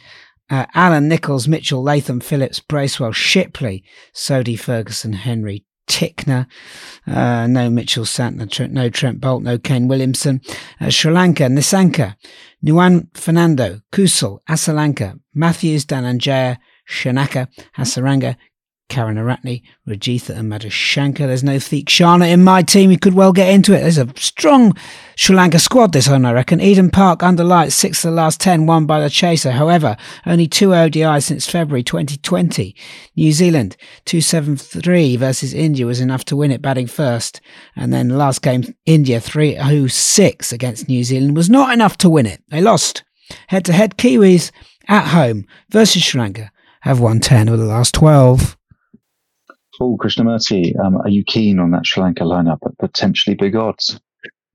Uh, 0.51 0.67
Allen, 0.75 1.07
Nicholls, 1.07 1.47
Mitchell, 1.47 1.81
Latham, 1.81 2.19
Phillips, 2.19 2.59
Bracewell, 2.59 3.13
Shipley, 3.13 3.83
Sodhi, 4.13 4.55
Ferguson, 4.55 5.13
Henry, 5.13 5.65
Tickner, 5.87 6.47
uh, 7.07 7.47
no 7.47 7.69
Mitchell 7.69 8.05
Santner, 8.05 8.71
no 8.71 8.89
Trent 8.89 9.19
Boult, 9.19 9.43
no 9.43 9.57
Kane 9.57 9.87
Williamson, 9.87 10.41
uh, 10.79 10.89
Sri 10.89 11.11
Lanka, 11.11 11.43
Nissanka, 11.43 12.15
Nuwan 12.63 13.07
Fernando, 13.15 13.81
Kusal, 13.91 14.39
Asalanka, 14.49 15.19
Matthews, 15.33 15.85
Dhananjaya, 15.85 16.57
Shanaka, 16.89 17.47
Hasaranga, 17.77 18.35
Karunaratne, 18.89 19.63
Rajitha, 19.87 20.37
and 20.37 20.51
Madhushanka. 20.51 21.19
There's 21.19 21.43
no 21.43 21.55
Theekshana 21.55 22.31
in 22.31 22.43
my 22.43 22.61
team. 22.61 22.91
You 22.91 22.99
could 22.99 23.13
well 23.13 23.33
get 23.33 23.53
into 23.53 23.73
it. 23.73 23.81
There's 23.81 23.97
a 23.97 24.07
strong 24.15 24.75
Sri 25.15 25.35
Lanka 25.35 25.59
squad 25.59 25.93
this 25.93 26.05
time, 26.05 26.25
I 26.25 26.33
reckon. 26.33 26.61
Eden 26.61 26.89
Park 26.89 27.23
under 27.23 27.43
lights, 27.43 27.75
six 27.75 28.03
of 28.03 28.11
the 28.11 28.15
last 28.15 28.39
ten, 28.39 28.65
won 28.65 28.85
by 28.85 28.99
the 28.99 29.09
chaser. 29.09 29.51
However, 29.51 29.97
only 30.25 30.47
two 30.47 30.69
ODIs 30.69 31.23
since 31.23 31.49
February 31.49 31.83
2020. 31.83 32.75
New 33.15 33.31
Zealand, 33.31 33.77
273 34.05 35.17
versus 35.17 35.53
India 35.53 35.85
was 35.85 35.99
enough 35.99 36.25
to 36.25 36.35
win 36.35 36.51
it, 36.51 36.61
batting 36.61 36.87
first. 36.87 37.41
And 37.75 37.91
then 37.91 38.09
the 38.09 38.17
last 38.17 38.41
game, 38.41 38.75
India 38.85 39.19
306 39.19 40.51
against 40.51 40.87
New 40.87 41.03
Zealand 41.03 41.35
was 41.35 41.49
not 41.49 41.73
enough 41.73 41.97
to 41.97 42.09
win 42.09 42.25
it. 42.25 42.43
They 42.49 42.61
lost. 42.61 43.03
Head 43.47 43.65
to 43.65 43.73
head, 43.73 43.97
Kiwis 43.97 44.51
at 44.87 45.07
home 45.07 45.45
versus 45.69 46.03
Sri 46.03 46.19
Lanka 46.19 46.51
have 46.81 46.99
won 46.99 47.19
10 47.19 47.47
of 47.47 47.57
the 47.57 47.65
last 47.65 47.93
12. 47.93 48.57
Paul 49.77 49.97
Krishnamurty, 49.97 50.79
um, 50.79 50.97
are 50.97 51.09
you 51.09 51.23
keen 51.23 51.59
on 51.59 51.71
that 51.71 51.85
Sri 51.85 52.03
Lanka 52.03 52.23
lineup 52.23 52.59
at 52.65 52.77
potentially 52.77 53.35
big 53.35 53.55
odds? 53.55 53.99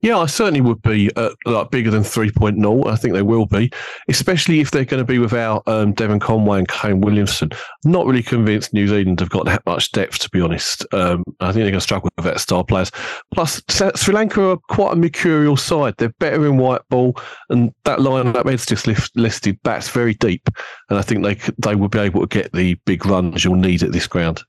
Yeah, 0.01 0.17
I 0.17 0.27
certainly 0.27 0.61
would 0.61 0.81
be 0.81 1.11
uh, 1.17 1.31
like 1.45 1.71
bigger 1.71 1.91
than 1.91 2.03
3.0. 2.03 2.87
I 2.87 2.95
think 2.95 3.13
they 3.13 3.21
will 3.21 3.45
be, 3.45 3.69
especially 4.07 4.61
if 4.61 4.71
they're 4.71 4.85
going 4.85 5.05
to 5.05 5.05
be 5.05 5.19
without 5.19 5.61
um, 5.67 5.91
Devon 5.91 6.21
Conway 6.21 6.59
and 6.59 6.67
Kane 6.69 7.01
Williamson. 7.01 7.49
Not 7.83 8.05
really 8.05 8.23
convinced 8.23 8.73
New 8.73 8.87
Zealand 8.87 9.19
have 9.19 9.29
got 9.29 9.43
that 9.45 9.65
much 9.65 9.91
depth, 9.91 10.19
to 10.19 10.29
be 10.29 10.39
honest. 10.39 10.85
Um, 10.93 11.25
I 11.41 11.47
think 11.47 11.63
they're 11.63 11.71
going 11.71 11.73
to 11.73 11.81
struggle 11.81 12.09
with 12.15 12.23
that 12.23 12.39
star 12.39 12.63
players. 12.63 12.91
Plus, 13.33 13.61
Sri 13.67 14.13
Lanka 14.13 14.51
are 14.51 14.57
quite 14.69 14.93
a 14.93 14.95
mercurial 14.95 15.57
side. 15.57 15.95
They're 15.97 16.13
better 16.19 16.45
in 16.45 16.57
white 16.57 16.81
ball, 16.89 17.17
and 17.49 17.73
that 17.83 17.99
line 17.99 18.31
that 18.31 18.47
Ed's 18.47 18.65
just 18.65 18.87
listed 19.15 19.61
bats 19.63 19.89
very 19.89 20.13
deep, 20.13 20.47
and 20.89 20.97
I 20.97 21.01
think 21.01 21.23
they 21.23 21.35
they 21.57 21.75
will 21.75 21.89
be 21.89 21.99
able 21.99 22.21
to 22.21 22.27
get 22.27 22.53
the 22.53 22.75
big 22.85 23.05
runs 23.05 23.43
you'll 23.43 23.55
need 23.55 23.83
at 23.83 23.91
this 23.91 24.07
ground. 24.07 24.43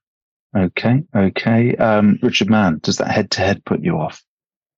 Okay, 0.57 1.05
okay. 1.15 1.77
Um, 1.77 2.19
Richard 2.23 2.51
Mann, 2.51 2.81
does 2.83 2.97
that 2.97 3.11
head 3.11 3.31
to 3.33 3.41
head 3.41 3.65
put 3.65 3.83
you 3.83 3.97
off? 3.99 4.23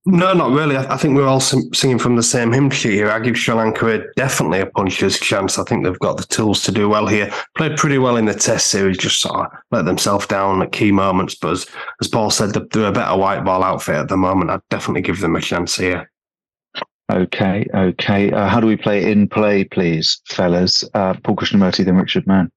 No, 0.04 0.32
not 0.34 0.50
really. 0.50 0.76
I, 0.76 0.96
think 0.96 1.14
we're 1.14 1.28
all 1.28 1.38
singing 1.38 1.98
from 1.98 2.16
the 2.16 2.24
same 2.24 2.50
hymn 2.50 2.70
sheet 2.70 2.94
here. 2.94 3.08
I 3.08 3.20
give 3.20 3.38
Sri 3.38 3.54
Lanka 3.54 4.04
definitely 4.16 4.58
a 4.58 4.66
puncher's 4.66 5.16
chance. 5.16 5.58
I 5.58 5.62
think 5.62 5.84
they've 5.84 5.98
got 6.00 6.16
the 6.16 6.24
tools 6.24 6.64
to 6.64 6.72
do 6.72 6.88
well 6.88 7.06
here. 7.06 7.32
Played 7.56 7.76
pretty 7.76 7.98
well 7.98 8.16
in 8.16 8.24
the 8.24 8.34
Test 8.34 8.66
series, 8.66 8.98
just 8.98 9.20
sort 9.20 9.46
of 9.46 9.58
let 9.70 9.84
themselves 9.84 10.26
down 10.26 10.60
at 10.60 10.72
key 10.72 10.90
moments. 10.90 11.36
But 11.36 11.52
as, 11.52 11.66
as 12.00 12.08
Paul 12.08 12.30
said, 12.30 12.52
they're 12.72 12.88
a 12.88 12.92
better 12.92 13.16
white 13.16 13.44
ball 13.44 13.62
outfit 13.62 13.94
at 13.94 14.08
the 14.08 14.16
moment. 14.16 14.50
I'd 14.50 14.68
definitely 14.70 15.02
give 15.02 15.20
them 15.20 15.36
a 15.36 15.40
chance 15.40 15.76
here. 15.76 16.10
Okay, 17.12 17.66
okay. 17.72 18.32
Uh, 18.32 18.48
how 18.48 18.58
do 18.58 18.66
we 18.66 18.76
play 18.76 19.12
in 19.12 19.28
play, 19.28 19.62
please, 19.62 20.20
fellas? 20.26 20.82
Uh, 20.94 21.14
Paul 21.22 21.36
Krishnamurty, 21.36 21.84
then 21.84 21.96
Richard 21.96 22.26
Mann. 22.26 22.50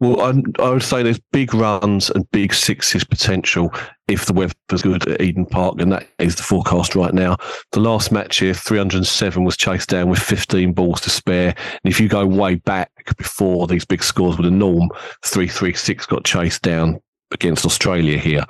Well, 0.00 0.20
I, 0.20 0.62
I, 0.62 0.70
would 0.70 0.82
say 0.82 1.02
there's 1.02 1.20
big 1.32 1.52
runs 1.52 2.08
and 2.10 2.30
big 2.30 2.54
sixes 2.54 3.02
potential 3.02 3.72
if 4.06 4.26
the 4.26 4.32
weather's 4.32 4.82
good 4.82 5.08
at 5.08 5.20
Eden 5.20 5.44
Park, 5.44 5.80
and 5.80 5.90
that 5.92 6.06
is 6.20 6.36
the 6.36 6.44
forecast 6.44 6.94
right 6.94 7.12
now. 7.12 7.36
The 7.72 7.80
last 7.80 8.12
match 8.12 8.38
here, 8.38 8.54
307 8.54 9.42
was 9.42 9.56
chased 9.56 9.88
down 9.88 10.08
with 10.08 10.20
15 10.20 10.72
balls 10.72 11.00
to 11.00 11.10
spare. 11.10 11.48
And 11.48 11.92
if 11.92 12.00
you 12.00 12.08
go 12.08 12.24
way 12.24 12.54
back 12.54 12.90
before 13.16 13.66
these 13.66 13.84
big 13.84 14.04
scores 14.04 14.36
were 14.36 14.44
the 14.44 14.50
norm, 14.52 14.88
336 15.24 16.06
got 16.06 16.24
chased 16.24 16.62
down 16.62 17.00
against 17.32 17.66
Australia 17.66 18.18
here. 18.18 18.44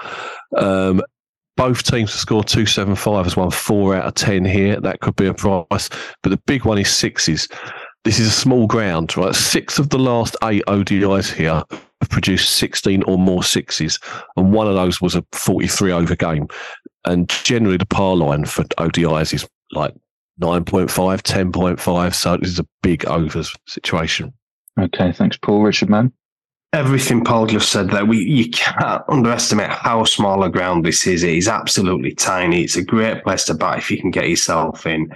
Um, 0.56 1.02
both 1.56 1.82
teams 1.82 2.12
to 2.12 2.18
score 2.18 2.44
275 2.44 3.24
has 3.24 3.36
won 3.36 3.50
four 3.50 3.96
out 3.96 4.04
of 4.04 4.14
10 4.14 4.44
here. 4.44 4.78
That 4.80 5.00
could 5.00 5.16
be 5.16 5.26
a 5.26 5.34
price. 5.34 5.88
But 6.22 6.30
the 6.30 6.40
big 6.46 6.64
one 6.64 6.78
is 6.78 6.88
sixes 6.88 7.48
this 8.04 8.18
is 8.18 8.28
a 8.28 8.32
small 8.32 8.66
ground, 8.66 9.16
right? 9.16 9.34
Six 9.34 9.78
of 9.78 9.90
the 9.90 9.98
last 9.98 10.36
eight 10.44 10.64
ODIs 10.66 11.32
here 11.32 11.62
have 12.00 12.10
produced 12.10 12.56
16 12.56 13.02
or 13.04 13.18
more 13.18 13.42
sixes, 13.42 13.98
and 14.36 14.52
one 14.52 14.66
of 14.66 14.74
those 14.74 15.00
was 15.00 15.14
a 15.14 15.24
43 15.32 15.92
over 15.92 16.16
game. 16.16 16.48
And 17.04 17.28
generally, 17.28 17.76
the 17.76 17.86
par 17.86 18.16
line 18.16 18.44
for 18.44 18.64
ODIs 18.64 19.34
is 19.34 19.48
like 19.72 19.94
9.5, 20.40 20.88
10.5. 20.88 22.14
So 22.14 22.36
this 22.36 22.50
is 22.50 22.58
a 22.58 22.66
big 22.82 23.06
overs 23.06 23.54
situation. 23.66 24.32
Okay, 24.78 25.12
thanks, 25.12 25.36
Paul. 25.36 25.62
Richard 25.62 25.90
Mann. 25.90 26.12
Everything 26.74 27.24
Paul 27.24 27.46
just 27.46 27.72
said 27.72 27.88
there, 27.90 28.04
we 28.04 28.18
you 28.18 28.50
can't 28.50 29.02
underestimate 29.08 29.70
how 29.70 30.04
small 30.04 30.42
a 30.44 30.50
ground 30.50 30.84
this 30.84 31.06
is. 31.06 31.22
It 31.22 31.34
is 31.34 31.48
absolutely 31.48 32.14
tiny. 32.14 32.62
It's 32.62 32.76
a 32.76 32.84
great 32.84 33.24
place 33.24 33.46
to 33.46 33.54
bat 33.54 33.78
if 33.78 33.90
you 33.90 33.98
can 33.98 34.10
get 34.10 34.28
yourself 34.28 34.86
in. 34.86 35.08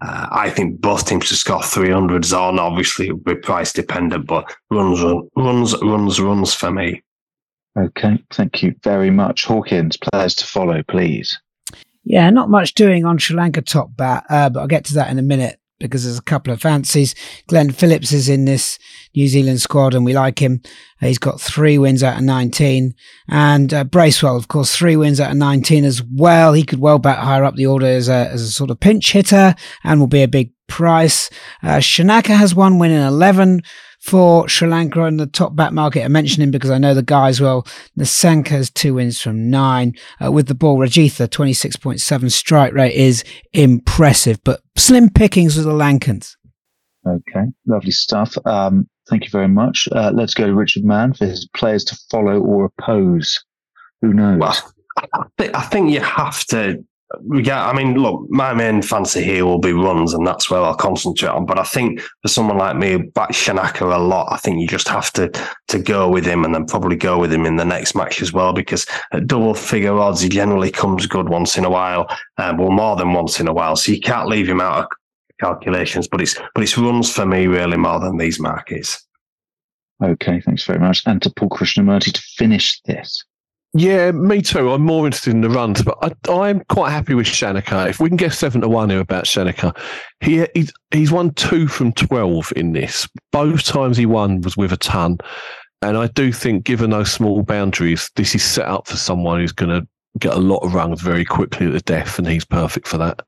Uh, 0.00 0.28
I 0.30 0.50
think 0.50 0.80
both 0.80 1.06
teams 1.06 1.28
to 1.28 1.36
score 1.36 1.60
300s 1.60 2.36
on. 2.36 2.58
Obviously, 2.58 3.06
it'll 3.06 3.18
be 3.18 3.34
price 3.34 3.72
dependent, 3.72 4.26
but 4.26 4.54
runs, 4.70 5.02
runs, 5.36 5.74
runs, 5.82 6.20
runs 6.20 6.54
for 6.54 6.70
me. 6.70 7.02
Okay, 7.76 8.22
thank 8.32 8.62
you 8.62 8.74
very 8.82 9.10
much. 9.10 9.44
Hawkins, 9.44 9.96
players 9.96 10.34
to 10.36 10.46
follow, 10.46 10.82
please. 10.84 11.38
Yeah, 12.04 12.30
not 12.30 12.48
much 12.48 12.74
doing 12.74 13.04
on 13.04 13.18
Sri 13.18 13.36
Lanka 13.36 13.60
top 13.60 13.90
bat, 13.96 14.24
uh, 14.30 14.48
but 14.48 14.60
I'll 14.60 14.66
get 14.66 14.84
to 14.86 14.94
that 14.94 15.10
in 15.10 15.18
a 15.18 15.22
minute 15.22 15.60
because 15.78 16.04
there's 16.04 16.18
a 16.18 16.22
couple 16.22 16.52
of 16.52 16.60
fancies. 16.60 17.14
Glenn 17.46 17.70
Phillips 17.70 18.12
is 18.12 18.28
in 18.28 18.44
this 18.44 18.78
New 19.14 19.28
Zealand 19.28 19.60
squad 19.60 19.94
and 19.94 20.04
we 20.04 20.12
like 20.12 20.40
him. 20.40 20.60
He's 21.00 21.18
got 21.18 21.40
three 21.40 21.78
wins 21.78 22.02
out 22.02 22.18
of 22.18 22.24
19. 22.24 22.94
And 23.28 23.72
uh, 23.72 23.84
Bracewell, 23.84 24.36
of 24.36 24.48
course, 24.48 24.74
three 24.74 24.96
wins 24.96 25.20
out 25.20 25.30
of 25.30 25.36
19 25.36 25.84
as 25.84 26.02
well. 26.02 26.52
He 26.52 26.64
could 26.64 26.80
well 26.80 26.98
bat 26.98 27.18
higher 27.18 27.44
up 27.44 27.54
the 27.54 27.66
order 27.66 27.86
as 27.86 28.08
a, 28.08 28.28
as 28.30 28.42
a 28.42 28.50
sort 28.50 28.70
of 28.70 28.80
pinch 28.80 29.12
hitter 29.12 29.54
and 29.84 30.00
will 30.00 30.08
be 30.08 30.22
a 30.22 30.28
big 30.28 30.52
price. 30.66 31.30
Uh, 31.62 31.76
Shanaka 31.78 32.36
has 32.36 32.54
one 32.54 32.78
win 32.78 32.90
in 32.90 33.02
11 33.02 33.62
for 33.98 34.48
Sri 34.48 34.68
Lanka 34.68 35.04
in 35.04 35.16
the 35.16 35.26
top 35.26 35.56
bat 35.56 35.72
market. 35.72 36.04
I 36.04 36.08
mention 36.08 36.42
him 36.42 36.50
because 36.50 36.70
I 36.70 36.78
know 36.78 36.94
the 36.94 37.02
guys 37.02 37.40
well. 37.40 37.66
Nissanka 37.98 38.48
has 38.48 38.70
two 38.70 38.94
wins 38.94 39.20
from 39.20 39.50
nine. 39.50 39.94
Uh, 40.24 40.32
with 40.32 40.48
the 40.48 40.54
ball, 40.54 40.78
Rajitha, 40.78 41.28
26.7 41.28 42.30
strike 42.30 42.72
rate 42.72 42.94
is 42.94 43.24
impressive, 43.52 44.40
but 44.44 44.60
slim 44.76 45.10
pickings 45.10 45.56
with 45.56 45.66
the 45.66 45.72
Lankans. 45.72 46.36
Okay, 47.06 47.46
lovely 47.66 47.90
stuff. 47.90 48.36
Um, 48.44 48.88
thank 49.08 49.24
you 49.24 49.30
very 49.30 49.48
much. 49.48 49.88
Uh, 49.92 50.10
let's 50.14 50.34
go 50.34 50.46
to 50.46 50.54
Richard 50.54 50.84
Mann 50.84 51.12
for 51.14 51.26
his 51.26 51.48
players 51.54 51.84
to 51.84 51.98
follow 52.10 52.40
or 52.40 52.66
oppose. 52.66 53.42
Who 54.02 54.12
knows? 54.12 54.38
Well, 54.38 54.72
I 55.38 55.62
think 55.62 55.90
you 55.90 56.00
have 56.00 56.44
to 56.46 56.84
yeah, 57.32 57.66
I 57.66 57.72
mean, 57.72 57.94
look, 57.94 58.28
my 58.28 58.52
main 58.52 58.82
fancy 58.82 59.22
here 59.22 59.44
will 59.46 59.58
be 59.58 59.72
runs, 59.72 60.12
and 60.12 60.26
that's 60.26 60.50
where 60.50 60.60
I'll 60.60 60.74
concentrate 60.74 61.30
on. 61.30 61.46
But 61.46 61.58
I 61.58 61.62
think 61.62 62.00
for 62.22 62.28
someone 62.28 62.58
like 62.58 62.76
me, 62.76 62.98
back 62.98 63.30
Shanaka 63.30 63.94
a 63.94 63.98
lot, 63.98 64.28
I 64.30 64.36
think 64.36 64.60
you 64.60 64.66
just 64.66 64.88
have 64.88 65.10
to 65.14 65.30
to 65.68 65.78
go 65.78 66.10
with 66.10 66.26
him, 66.26 66.44
and 66.44 66.54
then 66.54 66.66
probably 66.66 66.96
go 66.96 67.18
with 67.18 67.32
him 67.32 67.46
in 67.46 67.56
the 67.56 67.64
next 67.64 67.94
match 67.94 68.20
as 68.20 68.32
well, 68.32 68.52
because 68.52 68.86
at 69.12 69.26
double 69.26 69.54
figure 69.54 69.98
odds, 69.98 70.20
he 70.20 70.28
generally 70.28 70.70
comes 70.70 71.06
good 71.06 71.28
once 71.28 71.56
in 71.56 71.64
a 71.64 71.70
while, 71.70 72.06
um, 72.36 72.58
well, 72.58 72.70
more 72.70 72.96
than 72.96 73.14
once 73.14 73.40
in 73.40 73.48
a 73.48 73.54
while. 73.54 73.76
So 73.76 73.92
you 73.92 74.00
can't 74.00 74.28
leave 74.28 74.48
him 74.48 74.60
out 74.60 74.84
of 74.84 74.88
calculations. 75.40 76.08
But 76.08 76.20
it's 76.20 76.38
but 76.54 76.62
it's 76.62 76.76
runs 76.76 77.10
for 77.12 77.24
me 77.24 77.46
really 77.46 77.78
more 77.78 78.00
than 78.00 78.18
these 78.18 78.38
markets. 78.38 79.02
Okay, 80.02 80.40
thanks 80.40 80.64
very 80.64 80.78
much. 80.78 81.02
And 81.06 81.20
to 81.22 81.30
Paul 81.30 81.48
Krishnamurty 81.48 82.12
to 82.12 82.20
finish 82.20 82.80
this. 82.82 83.24
Yeah, 83.74 84.12
me 84.12 84.40
too. 84.40 84.70
I'm 84.70 84.82
more 84.82 85.04
interested 85.04 85.34
in 85.34 85.42
the 85.42 85.50
runs, 85.50 85.82
but 85.82 85.98
I, 86.28 86.48
am 86.48 86.60
quite 86.68 86.90
happy 86.90 87.14
with 87.14 87.26
Shanaka. 87.26 87.90
If 87.90 88.00
we 88.00 88.08
can 88.08 88.16
get 88.16 88.32
seven 88.32 88.62
to 88.62 88.68
one 88.68 88.88
here 88.88 89.00
about 89.00 89.24
Shanaka, 89.24 89.76
he 90.20 90.46
he's, 90.54 90.72
he's 90.90 91.12
won 91.12 91.34
two 91.34 91.68
from 91.68 91.92
twelve 91.92 92.50
in 92.56 92.72
this. 92.72 93.06
Both 93.30 93.64
times 93.64 93.98
he 93.98 94.06
won 94.06 94.40
was 94.40 94.56
with 94.56 94.72
a 94.72 94.78
ton, 94.78 95.18
and 95.82 95.98
I 95.98 96.06
do 96.08 96.32
think, 96.32 96.64
given 96.64 96.90
those 96.90 97.12
small 97.12 97.42
boundaries, 97.42 98.10
this 98.16 98.34
is 98.34 98.42
set 98.42 98.66
up 98.66 98.88
for 98.88 98.96
someone 98.96 99.40
who's 99.40 99.52
going 99.52 99.80
to 99.80 99.86
get 100.18 100.32
a 100.32 100.40
lot 100.40 100.64
of 100.64 100.74
runs 100.74 101.02
very 101.02 101.26
quickly 101.26 101.66
at 101.66 101.72
the 101.72 101.80
death, 101.80 102.18
and 102.18 102.26
he's 102.26 102.46
perfect 102.46 102.88
for 102.88 102.96
that. 102.96 103.20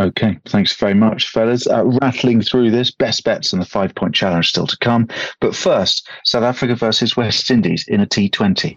Okay, 0.00 0.38
thanks 0.46 0.76
very 0.76 0.94
much, 0.94 1.30
fellas. 1.30 1.66
Uh, 1.66 1.84
rattling 2.00 2.40
through 2.40 2.70
this, 2.70 2.92
best 2.92 3.24
bets 3.24 3.52
and 3.52 3.60
the 3.60 3.66
five 3.66 3.92
point 3.96 4.14
challenge 4.14 4.50
still 4.50 4.68
to 4.68 4.78
come. 4.78 5.08
But 5.40 5.56
first, 5.56 6.08
South 6.24 6.44
Africa 6.44 6.76
versus 6.76 7.16
West 7.16 7.50
Indies 7.50 7.84
in 7.88 8.00
a 8.00 8.06
T20. 8.06 8.76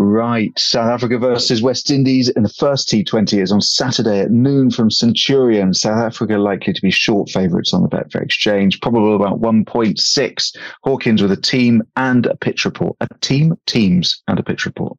Right. 0.00 0.56
South 0.56 0.86
Africa 0.86 1.18
versus 1.18 1.60
West 1.60 1.90
Indies 1.90 2.28
in 2.28 2.44
the 2.44 2.48
first 2.48 2.88
T20 2.88 3.42
is 3.42 3.50
on 3.50 3.60
Saturday 3.60 4.20
at 4.20 4.30
noon 4.30 4.70
from 4.70 4.92
Centurion. 4.92 5.74
South 5.74 6.00
Africa 6.00 6.38
likely 6.38 6.72
to 6.72 6.80
be 6.80 6.92
short 6.92 7.28
favourites 7.30 7.74
on 7.74 7.82
the 7.82 7.88
Betfair 7.88 8.22
Exchange, 8.22 8.80
probably 8.80 9.16
about 9.16 9.40
1.6. 9.40 10.56
Hawkins 10.84 11.20
with 11.20 11.32
a 11.32 11.36
team 11.36 11.82
and 11.96 12.26
a 12.26 12.36
pitch 12.36 12.64
report. 12.64 12.96
A 13.00 13.08
team, 13.20 13.56
teams, 13.66 14.22
and 14.28 14.38
a 14.38 14.42
pitch 14.44 14.66
report. 14.66 14.96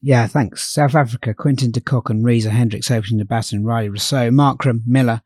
Yeah, 0.00 0.26
thanks. 0.26 0.72
South 0.72 0.94
Africa, 0.94 1.34
Quinton 1.34 1.70
de 1.70 1.82
Kock 1.82 2.08
and 2.08 2.24
Reza 2.24 2.48
Hendricks 2.48 2.90
opening 2.90 3.18
the 3.18 3.26
batting, 3.26 3.62
Rilee 3.62 3.90
Rossouw, 3.90 4.30
Markram, 4.30 4.80
Miller, 4.86 5.20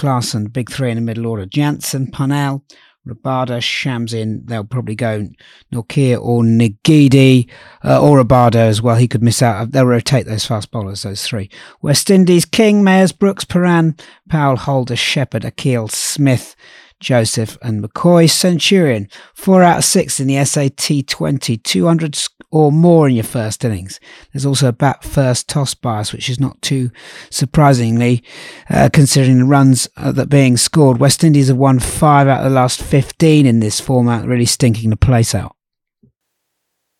Klaasen, 0.00 0.50
big 0.50 0.70
three 0.70 0.90
in 0.90 0.96
the 0.96 1.02
middle 1.02 1.26
order, 1.26 1.44
Jansen, 1.44 2.10
Parnell, 2.10 2.64
Rabada, 3.08 3.58
Shamsin, 3.58 4.46
they'll 4.46 4.64
probably 4.64 4.94
go 4.94 5.28
Nortje 5.72 6.20
or 6.20 6.42
Ngidi 6.42 7.48
uh, 7.84 8.00
or 8.00 8.22
Rabada 8.22 8.56
as 8.56 8.82
well. 8.82 8.96
He 8.96 9.08
could 9.08 9.22
miss 9.22 9.42
out. 9.42 9.72
They'll 9.72 9.86
rotate 9.86 10.26
those 10.26 10.44
fast 10.44 10.70
bowlers, 10.70 11.02
those 11.02 11.24
three. 11.24 11.50
West 11.80 12.10
Indies, 12.10 12.44
King, 12.44 12.82
Mayers, 12.82 13.16
Brooks, 13.16 13.44
Pooran, 13.44 13.98
Powell, 14.28 14.56
Holder, 14.56 14.96
Shepherd, 14.96 15.42
Akeal, 15.42 15.90
Smith, 15.90 16.54
Joseph 17.00 17.56
and 17.62 17.82
McCoy. 17.82 18.28
Centurion, 18.28 19.08
four 19.34 19.62
out 19.62 19.78
of 19.78 19.84
six 19.84 20.20
in 20.20 20.26
the 20.26 20.44
SAT 20.44 21.06
20, 21.06 21.56
200 21.56 22.14
or 22.50 22.72
more 22.72 23.08
in 23.08 23.14
your 23.14 23.24
first 23.24 23.64
innings. 23.64 24.00
There's 24.32 24.46
also 24.46 24.68
a 24.68 24.72
bat 24.72 25.04
first 25.04 25.48
toss 25.48 25.74
bias, 25.74 26.12
which 26.12 26.30
is 26.30 26.40
not 26.40 26.60
too 26.62 26.90
surprisingly, 27.30 28.22
uh, 28.70 28.88
considering 28.92 29.38
the 29.38 29.44
runs 29.44 29.88
uh, 29.96 30.12
that 30.12 30.28
being 30.28 30.56
scored. 30.56 30.98
West 30.98 31.22
Indies 31.22 31.48
have 31.48 31.56
won 31.56 31.78
five 31.78 32.26
out 32.26 32.38
of 32.38 32.50
the 32.50 32.54
last 32.54 32.82
15 32.82 33.46
in 33.46 33.60
this 33.60 33.80
format, 33.80 34.26
really 34.26 34.46
stinking 34.46 34.90
the 34.90 34.96
place 34.96 35.34
out. 35.34 35.56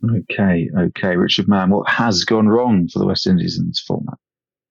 Okay, 0.05 0.69
okay. 0.79 1.17
Richard 1.17 1.49
Mann, 1.49 1.71
what 1.71 1.89
has 1.89 2.25
gone 2.25 2.49
wrong 2.49 2.89
for 2.89 2.99
the 2.99 3.07
West 3.07 3.27
Indies 3.27 3.59
in 3.59 3.67
this 3.69 3.81
format? 3.81 4.19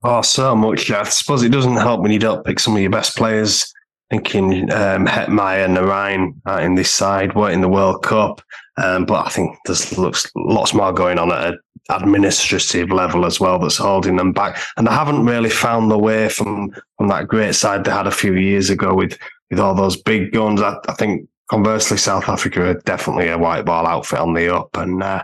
Oh, 0.04 0.22
so 0.22 0.56
much. 0.56 0.90
I 0.92 1.04
suppose 1.04 1.44
it 1.44 1.52
doesn't 1.52 1.76
help 1.78 2.02
when 2.02 2.12
you 2.12 2.20
don't 2.20 2.46
pick 2.46 2.60
some 2.60 2.76
of 2.76 2.82
your 2.82 2.92
best 2.92 3.18
players 3.18 3.74
thinking 4.10 4.72
um, 4.72 5.06
Hetmyer, 5.06 5.67
Narine 5.67 6.34
uh, 6.48 6.62
in 6.62 6.76
this 6.76 6.91
side, 6.91 7.36
were 7.36 7.52
in 7.52 7.62
the 7.62 7.70
World 7.70 8.04
Cup. 8.04 8.41
Um, 8.78 9.06
but 9.06 9.26
I 9.26 9.30
think 9.30 9.58
there's 9.65 9.98
looks 9.98 10.30
lots 10.36 10.74
more 10.74 10.93
going 10.93 11.17
on 11.17 11.32
at 11.32 11.54
an 11.54 11.60
administrative 11.89 12.91
level 12.91 13.26
as 13.26 13.39
well 13.39 13.60
that's 13.60 13.78
holding 13.78 14.15
them 14.15 14.32
back. 14.32 14.62
And 14.78 14.88
they 14.88 14.91
haven't 14.91 15.26
really 15.26 15.50
found 15.50 15.89
the 15.89 15.98
way 15.98 16.30
from 16.30 16.72
from 16.98 17.08
that 17.08 17.28
great 17.28 17.56
side 17.56 17.84
they 17.84 17.91
had 17.91 18.08
a 18.08 18.12
few 18.12 18.36
years 18.36 18.70
ago 18.70 18.93
with 18.93 19.17
with 19.50 19.60
all 19.60 19.76
those 19.76 20.02
big 20.02 20.32
guns. 20.32 20.62
I, 20.62 20.78
I 20.88 20.93
think 20.93 21.28
conversely, 21.50 21.98
South 21.98 22.30
Africa 22.30 22.70
are 22.70 22.74
definitely 22.76 23.30
a 23.30 23.38
white 23.38 23.65
ball 23.65 23.88
outfit 23.88 24.20
on 24.20 24.34
the 24.34 24.54
up. 24.54 24.76
And 24.76 25.02
uh, 25.02 25.24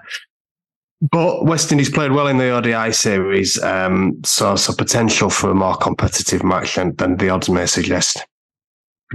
but 1.11 1.45
West 1.45 1.71
Indies 1.71 1.89
played 1.89 2.11
well 2.11 2.27
in 2.27 2.37
the 2.37 2.49
ODI 2.49 2.93
series, 2.93 3.61
um, 3.61 4.19
so 4.23 4.55
so 4.55 4.73
potential 4.73 5.29
for 5.29 5.51
a 5.51 5.55
more 5.55 5.75
competitive 5.75 6.43
match 6.43 6.75
than, 6.75 6.95
than 6.95 7.17
the 7.17 7.29
odds 7.29 7.49
may 7.49 7.65
suggest. 7.65 8.25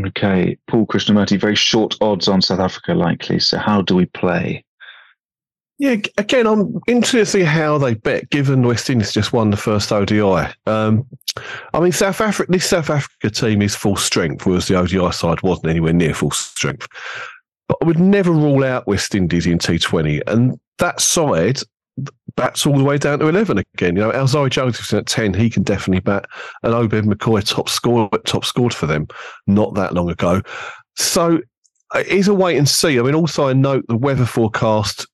Okay, 0.06 0.56
Paul 0.68 0.86
Krishnamurty, 0.86 1.40
very 1.40 1.56
short 1.56 1.96
odds 2.00 2.28
on 2.28 2.40
South 2.40 2.60
Africa 2.60 2.94
likely. 2.94 3.40
So 3.40 3.58
how 3.58 3.82
do 3.82 3.96
we 3.96 4.06
play? 4.06 4.64
Yeah, 5.78 5.96
again, 6.16 6.46
I'm 6.46 6.80
interested 6.88 7.18
to 7.18 7.26
see 7.26 7.42
how 7.42 7.78
they 7.78 7.94
bet, 7.94 8.30
given 8.30 8.66
West 8.66 8.90
Indies 8.90 9.12
just 9.12 9.32
won 9.32 9.50
the 9.50 9.56
first 9.56 9.92
ODI. 9.92 10.52
Um, 10.66 11.06
I 11.72 11.80
mean, 11.80 11.92
South 11.92 12.20
Africa, 12.20 12.50
this 12.50 12.68
South 12.68 12.90
Africa 12.90 13.30
team 13.30 13.62
is 13.62 13.76
full 13.76 13.94
strength, 13.94 14.44
whereas 14.44 14.66
the 14.66 14.74
ODI 14.74 15.12
side 15.12 15.40
wasn't 15.42 15.68
anywhere 15.68 15.92
near 15.92 16.14
full 16.14 16.32
strength. 16.32 16.88
But 17.68 17.78
I 17.80 17.84
would 17.84 18.00
never 18.00 18.32
rule 18.32 18.64
out 18.64 18.88
West 18.88 19.14
Indies 19.14 19.46
in 19.46 19.58
T20. 19.58 20.22
And 20.26 20.58
that 20.78 21.00
side, 21.00 21.60
bats 22.36 22.66
all 22.66 22.78
the 22.78 22.84
way 22.84 22.98
down 22.98 23.18
to 23.18 23.28
11 23.28 23.58
again. 23.58 23.96
You 23.96 24.02
know, 24.02 24.12
Alzarri 24.12 24.50
Josephson 24.50 24.98
at 24.98 25.06
10, 25.06 25.34
he 25.34 25.50
can 25.50 25.62
definitely 25.62 26.00
bat. 26.00 26.26
And 26.62 26.74
Obed 26.74 27.04
McCoy 27.04 27.44
top 27.44 27.68
score, 27.68 28.08
top 28.24 28.44
scored 28.44 28.74
for 28.74 28.86
them 28.86 29.08
not 29.46 29.74
that 29.74 29.94
long 29.94 30.10
ago. 30.10 30.42
So 30.96 31.40
it 31.94 32.06
is 32.06 32.28
a 32.28 32.34
wait 32.34 32.56
and 32.56 32.68
see. 32.68 32.98
I 32.98 33.02
mean, 33.02 33.14
also 33.14 33.48
I 33.48 33.52
note 33.52 33.84
the 33.88 33.96
weather 33.96 34.26
forecast 34.26 35.06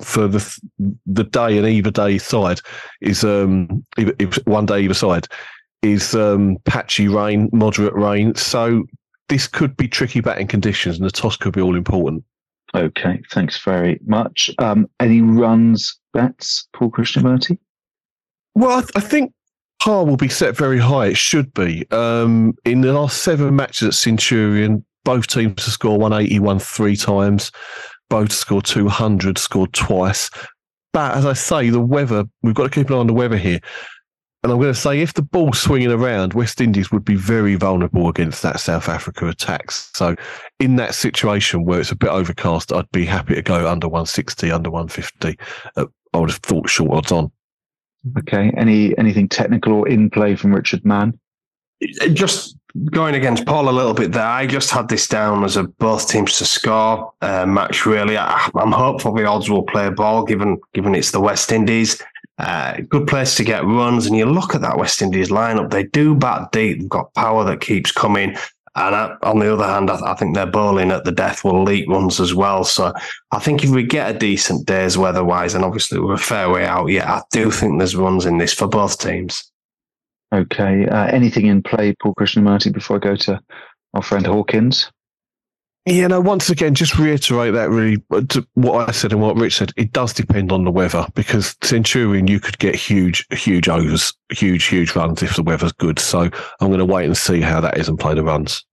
for 0.00 0.26
the 0.26 0.60
the 1.04 1.24
day 1.24 1.58
and 1.58 1.66
either 1.66 1.90
day 1.90 2.16
side 2.16 2.60
is 3.02 3.24
um 3.24 3.84
one 4.44 4.64
day 4.64 4.80
either 4.80 4.94
side 4.94 5.26
is 5.82 6.14
um 6.14 6.56
patchy 6.64 7.08
rain, 7.08 7.50
moderate 7.52 7.94
rain. 7.94 8.34
So 8.34 8.84
this 9.28 9.46
could 9.46 9.76
be 9.76 9.88
tricky 9.88 10.20
batting 10.20 10.46
conditions, 10.46 10.96
and 10.96 11.06
the 11.06 11.10
toss 11.10 11.36
could 11.36 11.52
be 11.52 11.60
all 11.60 11.76
important. 11.76 12.24
Okay, 12.74 13.20
thanks 13.30 13.58
very 13.62 14.00
much. 14.06 14.50
Um, 14.58 14.88
any 14.98 15.20
runs 15.20 15.98
bets, 16.12 16.68
Paul 16.72 16.90
Krishnamurty? 16.90 17.58
Well, 18.54 18.78
I, 18.78 18.80
th- 18.80 18.92
I, 18.96 19.00
think 19.00 19.32
par 19.82 20.04
will 20.04 20.16
be 20.16 20.28
set 20.28 20.56
very 20.56 20.78
high. 20.78 21.08
It 21.08 21.16
should 21.16 21.52
be. 21.52 21.86
Um, 21.90 22.54
in 22.64 22.80
the 22.80 22.92
last 22.92 23.22
seven 23.22 23.56
matches 23.56 23.88
at 23.88 23.94
Centurion, 23.94 24.84
both 25.04 25.26
teams 25.26 25.64
have 25.64 25.74
scored 25.74 26.00
181 26.00 26.60
three 26.60 26.96
times. 26.96 27.50
Both 28.08 28.32
scored 28.32 28.64
200, 28.64 29.38
scored 29.38 29.72
twice. 29.72 30.30
But 30.92 31.16
as 31.16 31.24
I 31.24 31.32
say, 31.32 31.70
the 31.70 31.80
weather, 31.80 32.24
we've 32.42 32.54
got 32.54 32.64
to 32.64 32.70
keep 32.70 32.90
an 32.90 32.96
eye 32.96 32.98
on 32.98 33.06
the 33.06 33.14
weather 33.14 33.38
here. 33.38 33.60
And 34.42 34.50
I'm 34.50 34.58
going 34.58 34.72
to 34.72 34.78
say, 34.78 35.00
if 35.00 35.14
the 35.14 35.22
ball's 35.22 35.60
swinging 35.60 35.92
around, 35.92 36.34
West 36.34 36.60
Indies 36.60 36.90
would 36.90 37.04
be 37.04 37.14
very 37.14 37.54
vulnerable 37.54 38.08
against 38.08 38.42
that 38.42 38.58
South 38.58 38.88
Africa 38.88 39.28
attack. 39.28 39.70
So, 39.70 40.16
in 40.58 40.76
that 40.76 40.96
situation 40.96 41.64
where 41.64 41.78
it's 41.78 41.92
a 41.92 41.96
bit 41.96 42.10
overcast, 42.10 42.72
I'd 42.72 42.90
be 42.90 43.04
happy 43.04 43.36
to 43.36 43.42
go 43.42 43.70
under 43.70 43.86
160, 43.86 44.50
under 44.50 44.70
150. 44.70 45.38
Uh, 45.76 45.86
I 46.12 46.18
would 46.18 46.30
have 46.30 46.40
thought 46.40 46.68
short 46.68 46.90
odds 46.90 47.12
on. 47.12 47.30
Okay. 48.18 48.52
Any 48.56 48.96
anything 48.98 49.28
technical 49.28 49.74
or 49.74 49.88
in 49.88 50.10
play 50.10 50.34
from 50.34 50.54
Richard 50.54 50.84
Mann? 50.84 51.18
Just 52.12 52.56
going 52.90 53.14
against 53.14 53.46
Paul 53.46 53.68
a 53.68 53.70
little 53.70 53.94
bit 53.94 54.12
there. 54.12 54.26
I 54.26 54.46
just 54.46 54.70
had 54.70 54.88
this 54.88 55.06
down 55.06 55.44
as 55.44 55.56
a 55.56 55.64
both 55.64 56.08
teams 56.08 56.38
to 56.38 56.44
score 56.44 57.12
uh, 57.20 57.46
match. 57.46 57.86
Really, 57.86 58.16
I, 58.16 58.50
am 58.56 58.72
hopeful 58.72 59.14
the 59.14 59.24
odds 59.24 59.50
will 59.50 59.64
play 59.64 59.88
ball, 59.90 60.24
given 60.24 60.58
given 60.74 60.94
it's 60.94 61.10
the 61.12 61.20
West 61.20 61.52
Indies. 61.52 62.02
Uh, 62.38 62.80
good 62.88 63.06
place 63.06 63.36
to 63.36 63.44
get 63.44 63.64
runs. 63.64 64.06
And 64.06 64.16
you 64.16 64.24
look 64.26 64.54
at 64.54 64.62
that 64.62 64.78
West 64.78 65.02
Indies 65.02 65.30
lineup, 65.30 65.70
they 65.70 65.84
do 65.84 66.14
bat 66.14 66.50
deep. 66.52 66.78
They've 66.78 66.88
got 66.88 67.14
power 67.14 67.44
that 67.44 67.60
keeps 67.60 67.92
coming. 67.92 68.36
And 68.74 68.94
I, 68.94 69.16
on 69.22 69.38
the 69.38 69.52
other 69.52 69.66
hand, 69.66 69.90
I, 69.90 70.12
I, 70.12 70.14
think 70.14 70.34
their 70.34 70.46
bowling 70.46 70.90
at 70.92 71.04
the 71.04 71.12
death 71.12 71.44
will 71.44 71.62
leak 71.62 71.88
runs 71.88 72.20
as 72.20 72.34
well. 72.34 72.64
So 72.64 72.92
I 73.30 73.38
think 73.38 73.62
if 73.64 73.70
we 73.70 73.82
get 73.82 74.14
a 74.14 74.18
decent 74.18 74.66
day's 74.66 74.96
weather 74.96 75.22
wise, 75.22 75.54
and 75.54 75.62
obviously 75.62 76.00
we're 76.00 76.14
a 76.14 76.18
fair 76.18 76.48
way 76.48 76.64
out 76.64 76.86
yet, 76.86 77.06
I 77.06 77.22
do 77.32 77.50
think 77.50 77.78
there's 77.78 77.94
runs 77.94 78.24
in 78.24 78.38
this 78.38 78.54
for 78.54 78.66
both 78.66 78.98
teams. 78.98 79.50
Okay. 80.32 80.88
Uh, 80.88 81.04
anything 81.08 81.46
in 81.46 81.62
play, 81.62 81.94
Paul 82.00 82.14
Krishnamurty, 82.18 82.72
before 82.72 82.96
I 82.96 83.00
go 83.00 83.16
to 83.16 83.38
our 83.92 84.02
friend 84.02 84.26
Hawkins? 84.26 84.90
Yeah, 85.84 86.06
no, 86.06 86.20
once 86.20 86.48
again, 86.48 86.74
just 86.74 86.96
reiterate 86.96 87.54
that 87.54 87.68
really 87.68 87.96
what 88.54 88.88
I 88.88 88.92
said 88.92 89.10
and 89.10 89.20
what 89.20 89.36
Rich 89.36 89.56
said. 89.56 89.72
It 89.76 89.92
does 89.92 90.12
depend 90.12 90.52
on 90.52 90.64
the 90.64 90.70
weather 90.70 91.04
because 91.14 91.56
Centurion, 91.60 92.28
you 92.28 92.38
could 92.38 92.58
get 92.60 92.76
huge, 92.76 93.26
huge 93.32 93.68
overs, 93.68 94.12
huge, 94.30 94.64
huge 94.64 94.94
runs 94.94 95.24
if 95.24 95.34
the 95.34 95.42
weather's 95.42 95.72
good. 95.72 95.98
So 95.98 96.30
I'm 96.60 96.68
going 96.68 96.78
to 96.78 96.84
wait 96.84 97.06
and 97.06 97.16
see 97.16 97.40
how 97.40 97.60
that 97.62 97.78
is 97.78 97.88
and 97.88 97.98
play 97.98 98.14
the 98.14 98.22
runs. 98.22 98.64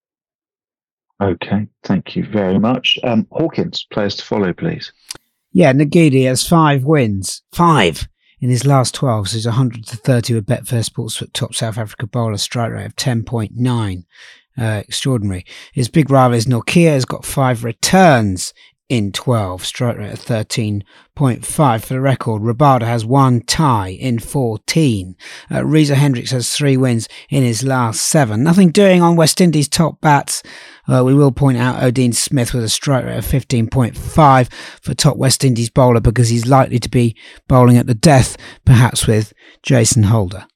Okay, 1.22 1.68
thank 1.84 2.16
you 2.16 2.26
very 2.26 2.60
much. 2.60 3.00
Um, 3.04 3.26
Hawkins, 3.32 3.88
players 3.92 4.16
to 4.18 4.26
follow, 4.26 4.54
please. 4.54 4.94
Yeah, 5.52 5.74
Ngidi 5.74 6.28
has 6.28 6.48
five 6.48 6.84
wins. 6.84 7.42
Five 7.52 8.08
in 8.40 8.50
his 8.50 8.66
last 8.66 8.94
12, 8.96 9.30
so 9.30 9.36
he's 9.36 9.46
100 9.46 9.86
to 9.88 9.98
30 9.98 10.36
with 10.36 10.46
Betfair 10.46 10.88
Sportsbook 10.88 11.34
top 11.34 11.54
South 11.56 11.78
Africa 11.78 12.08
bowler 12.08 12.38
strike 12.38 12.72
rate 12.72 12.86
of 12.86 12.96
10.9 12.96 14.06
uh, 14.58 14.84
extraordinary. 14.88 15.46
His 15.74 15.90
big 15.90 16.10
rival 16.10 16.38
is 16.38 16.46
Nortje, 16.46 16.88
has 16.90 17.06
got 17.06 17.26
five 17.26 17.64
returns 17.64 18.54
in 18.90 19.12
12, 19.12 19.64
strike 19.64 19.98
rate 19.98 20.12
of 20.12 20.20
13.5 20.20 21.82
for 21.82 21.94
the 21.94 22.02
record. 22.02 22.42
Rabada 22.42 22.82
has 22.82 23.06
one 23.06 23.42
tie 23.42 23.90
in 23.90 24.18
14. 24.18 25.16
Uh, 25.52 25.64
Reza 25.64 25.94
Hendricks 25.94 26.32
has 26.32 26.52
three 26.52 26.76
wins 26.76 27.08
in 27.30 27.44
his 27.44 27.64
last 27.64 28.02
seven. 28.02 28.44
Nothing 28.44 28.72
doing 28.72 29.04
on 29.04 29.16
West 29.16 29.40
Indies 29.40 29.70
top 29.70 30.02
bats. 30.02 30.42
Uh, 30.88 31.04
we 31.06 31.14
will 31.14 31.32
point 31.32 31.60
out 31.60 31.82
Odean 31.82 32.16
Smith 32.16 32.52
with 32.52 32.64
a 32.64 32.70
strike 32.70 33.06
rate 33.06 33.18
of 33.18 33.26
15.5 33.26 34.52
for 34.82 34.94
top 34.96 35.18
West 35.18 35.46
Indies 35.46 35.70
bowler 35.70 36.02
because 36.02 36.30
he's 36.30 36.48
likely 36.48 36.80
to 36.80 36.90
be 36.90 37.16
bowling 37.48 37.78
at 37.78 37.86
the 37.86 37.94
death, 37.94 38.38
perhaps 38.66 39.06
with 39.06 39.34
Jason 39.62 40.04
Holder. 40.04 40.48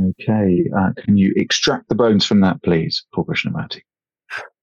Okay. 0.00 0.64
Uh, 0.76 0.90
can 0.96 1.16
you 1.16 1.32
extract 1.36 1.88
the 1.88 1.94
bones 1.94 2.24
from 2.24 2.40
that, 2.40 2.62
please, 2.62 3.04
Paul 3.14 3.24
Krishnamurty? 3.24 3.80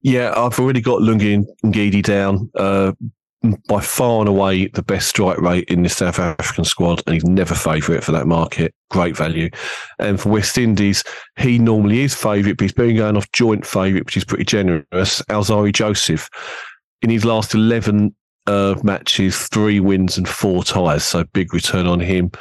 Yeah, 0.01 0.33
I've 0.35 0.59
already 0.59 0.81
got 0.81 1.01
Lungi 1.01 1.45
Ngidi 1.63 2.03
down. 2.03 2.49
Uh, 2.55 2.91
by 3.67 3.79
far 3.79 4.19
and 4.19 4.29
away 4.29 4.67
the 4.67 4.81
best 4.81 5.07
strike 5.07 5.39
rate 5.39 5.69
in 5.69 5.83
the 5.83 5.89
South 5.89 6.19
African 6.19 6.63
squad, 6.63 7.01
and 7.05 7.13
he's 7.13 7.25
never 7.25 7.53
favourite 7.53 8.03
for 8.03 8.11
that 8.11 8.27
market. 8.27 8.73
Great 8.89 9.15
value. 9.15 9.49
And 9.99 10.19
for 10.19 10.29
West 10.29 10.57
Indies, 10.57 11.03
he 11.37 11.59
normally 11.59 12.01
is 12.01 12.13
favourite, 12.13 12.57
but 12.57 12.63
he's 12.63 12.73
been 12.73 12.95
going 12.95 13.17
off 13.17 13.31
joint 13.31 13.65
favourite, 13.65 14.05
which 14.05 14.17
is 14.17 14.25
pretty 14.25 14.45
generous. 14.45 15.21
Alzarri 15.29 15.73
Joseph, 15.73 16.29
in 17.01 17.09
his 17.09 17.25
last 17.25 17.53
11 17.53 18.15
uh, 18.47 18.75
matches, 18.83 19.47
three 19.47 19.79
wins 19.79 20.17
and 20.17 20.27
four 20.27 20.63
ties, 20.63 21.03
so 21.03 21.23
big 21.33 21.53
return 21.53 21.87
on 21.87 21.99
him. 21.99 22.31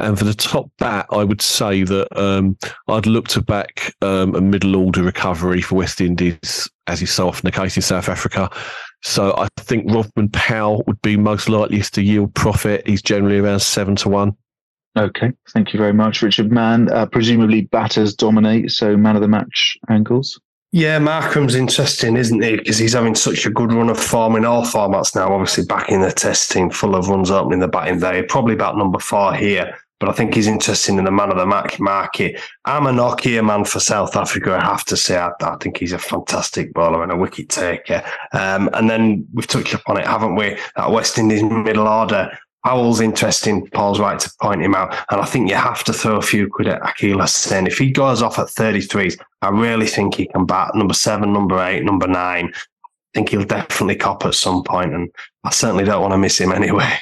And 0.00 0.18
for 0.18 0.24
the 0.24 0.34
top 0.34 0.70
bat, 0.78 1.06
I 1.10 1.24
would 1.24 1.42
say 1.42 1.82
that 1.84 2.08
um, 2.18 2.56
I'd 2.88 3.06
look 3.06 3.28
to 3.28 3.42
back 3.42 3.94
um, 4.02 4.34
a 4.34 4.40
middle 4.40 4.76
order 4.76 5.02
recovery 5.02 5.60
for 5.62 5.76
West 5.76 6.00
Indies, 6.00 6.68
as 6.86 7.02
is 7.02 7.12
so 7.12 7.28
often 7.28 7.46
the 7.46 7.52
case 7.52 7.76
in 7.76 7.82
South 7.82 8.08
Africa. 8.08 8.50
So 9.02 9.34
I 9.36 9.48
think 9.58 9.86
Rovman 9.86 10.32
Powell 10.32 10.82
would 10.86 11.00
be 11.02 11.16
most 11.16 11.48
likeliest 11.48 11.94
to 11.94 12.02
yield 12.02 12.34
profit. 12.34 12.86
He's 12.86 13.02
generally 13.02 13.38
around 13.38 13.60
seven 13.60 13.96
to 13.96 14.08
one. 14.08 14.36
Okay, 14.98 15.32
thank 15.50 15.72
you 15.72 15.78
very 15.78 15.92
much, 15.92 16.20
Richard 16.20 16.50
Mann. 16.50 16.90
Uh, 16.90 17.06
presumably, 17.06 17.62
batters 17.62 18.12
dominate, 18.14 18.72
so 18.72 18.96
man 18.96 19.14
of 19.14 19.22
the 19.22 19.28
match 19.28 19.78
angles. 19.88 20.40
Yeah, 20.72 21.00
Markram's 21.00 21.56
interesting, 21.56 22.16
isn't 22.16 22.42
he? 22.42 22.56
Because 22.56 22.78
he's 22.78 22.92
having 22.92 23.16
such 23.16 23.44
a 23.44 23.50
good 23.50 23.72
run 23.72 23.88
of 23.88 23.98
form 23.98 24.36
in 24.36 24.44
all 24.44 24.64
formats 24.64 25.16
now. 25.16 25.32
Obviously, 25.32 25.64
back 25.64 25.88
in 25.88 26.00
the 26.00 26.12
test 26.12 26.50
team, 26.52 26.70
full 26.70 26.94
of 26.94 27.08
runs 27.08 27.30
opening 27.30 27.58
the 27.58 27.68
batting 27.68 27.98
day. 27.98 28.22
Probably 28.22 28.54
about 28.54 28.76
number 28.76 29.00
four 29.00 29.34
here, 29.34 29.76
but 30.00 30.08
I 30.08 30.12
think 30.12 30.34
he's 30.34 30.46
interesting 30.46 30.98
in 30.98 31.04
the 31.04 31.10
man 31.10 31.30
of 31.30 31.36
the 31.36 31.46
match 31.46 31.78
market. 31.78 32.40
I'm 32.64 32.86
a 32.86 32.90
Nortje 32.90 33.44
man 33.44 33.64
for 33.64 33.78
South 33.78 34.16
Africa. 34.16 34.54
I 34.54 34.64
have 34.64 34.84
to 34.86 34.96
say, 34.96 35.18
I, 35.18 35.30
I 35.42 35.56
think 35.60 35.76
he's 35.76 35.92
a 35.92 35.98
fantastic 35.98 36.72
bowler 36.72 37.02
and 37.02 37.12
a 37.12 37.16
wicket 37.16 37.50
taker. 37.50 38.02
Um, 38.32 38.70
and 38.72 38.88
then 38.88 39.28
we've 39.34 39.46
touched 39.46 39.74
upon 39.74 39.98
it, 39.98 40.06
haven't 40.06 40.36
we? 40.36 40.56
That 40.76 40.90
West 40.90 41.18
Indies 41.18 41.42
middle 41.42 41.86
order. 41.86 42.36
Howell's 42.64 43.00
interesting. 43.00 43.66
Paul's 43.68 44.00
right 44.00 44.18
to 44.18 44.32
point 44.40 44.62
him 44.62 44.74
out. 44.74 44.94
And 45.10 45.20
I 45.20 45.24
think 45.24 45.50
you 45.50 45.56
have 45.56 45.84
to 45.84 45.92
throw 45.92 46.16
a 46.16 46.22
few 46.22 46.48
quid 46.48 46.68
at 46.68 46.82
Akeal 46.82 47.16
Hosein. 47.16 47.66
If 47.66 47.78
he 47.78 47.90
goes 47.90 48.22
off 48.22 48.38
at 48.38 48.48
33s, 48.48 49.18
I 49.42 49.50
really 49.50 49.86
think 49.86 50.14
he 50.14 50.26
can 50.26 50.46
bat 50.46 50.74
number 50.74 50.94
seven, 50.94 51.32
number 51.32 51.62
eight, 51.62 51.84
number 51.84 52.06
nine. 52.06 52.52
I 52.54 53.18
think 53.18 53.30
he'll 53.30 53.44
definitely 53.44 53.96
cop 53.96 54.24
at 54.24 54.34
some 54.34 54.62
point, 54.62 54.94
and 54.94 55.10
I 55.42 55.50
certainly 55.50 55.84
don't 55.84 56.02
want 56.02 56.12
to 56.12 56.18
miss 56.18 56.38
him 56.38 56.52
anyway. 56.52 56.98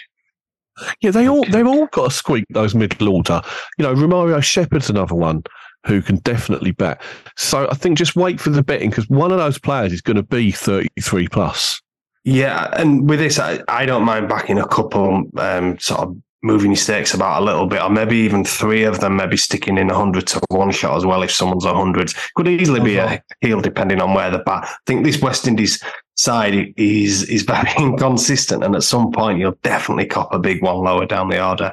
Yeah, 1.01 1.11
they 1.11 1.29
all 1.29 1.45
they've 1.45 1.67
all 1.67 1.87
got 1.88 2.11
to 2.11 2.11
squeak 2.11 2.45
those 2.51 2.75
middle 2.75 3.09
order. 3.09 3.41
You 3.79 3.85
know, 3.85 3.95
Romario 3.95 4.43
Shepherd's 4.43 4.91
another 4.91 5.14
one 5.14 5.43
who 5.87 6.03
can 6.03 6.17
definitely 6.17 6.73
bet. 6.73 7.01
So 7.37 7.69
I 7.71 7.75
think 7.75 7.99
just 7.99 8.17
wait 8.17 8.41
for 8.41 8.51
the 8.51 8.62
betting 8.62 8.91
because 8.91 9.09
one 9.09 9.33
of 9.33 9.38
those 9.38 9.59
players 9.59 9.93
is 9.93 10.01
going 10.01 10.17
to 10.17 10.23
be 10.23 10.51
33 10.51 11.29
plus. 11.29 11.81
Yeah, 12.25 12.69
and 12.73 13.09
with 13.09 13.21
this, 13.21 13.38
I, 13.38 13.61
I 13.69 13.87
don't 13.87 14.05
mind 14.05 14.29
backing 14.29 14.59
a 14.59 14.67
couple 14.67 15.23
um, 15.38 15.79
sort 15.79 16.01
of 16.01 16.17
moving 16.42 16.70
your 16.70 16.77
stakes 16.77 17.14
about 17.14 17.42
a 17.42 17.44
little 17.44 17.66
bit, 17.66 17.83
or 17.83 17.90
maybe 17.90 18.16
even 18.16 18.44
three 18.44 18.85
of 18.85 19.01
them, 19.01 19.16
maybe 19.16 19.37
sticking 19.37 19.79
in 19.79 19.90
a 19.90 19.94
hundred 19.94 20.27
to 20.29 20.40
one 20.51 20.70
shot 20.70 20.96
as 20.96 21.05
well. 21.05 21.22
If 21.22 21.33
someone's 21.33 21.64
a 21.64 21.74
hundred, 21.74 22.12
could 22.37 22.48
easily 22.48 22.81
be 22.81 22.96
a 22.96 23.22
heel 23.40 23.61
depending 23.61 24.01
on 24.01 24.14
where 24.14 24.31
the 24.31 24.38
bat. 24.38 24.64
I 24.64 24.77
think 24.87 25.05
this 25.05 25.20
West 25.20 25.46
Indies 25.46 25.83
side 26.14 26.72
is 26.77 27.24
is 27.24 27.42
very 27.55 27.70
inconsistent, 27.79 28.64
and 28.64 28.74
at 28.74 28.83
some 28.83 29.12
point 29.12 29.38
you'll 29.38 29.59
definitely 29.62 30.07
cop 30.07 30.33
a 30.33 30.38
big 30.38 30.62
one 30.62 30.77
lower 30.77 31.07
down 31.07 31.29
the 31.29 31.44
order. 31.44 31.72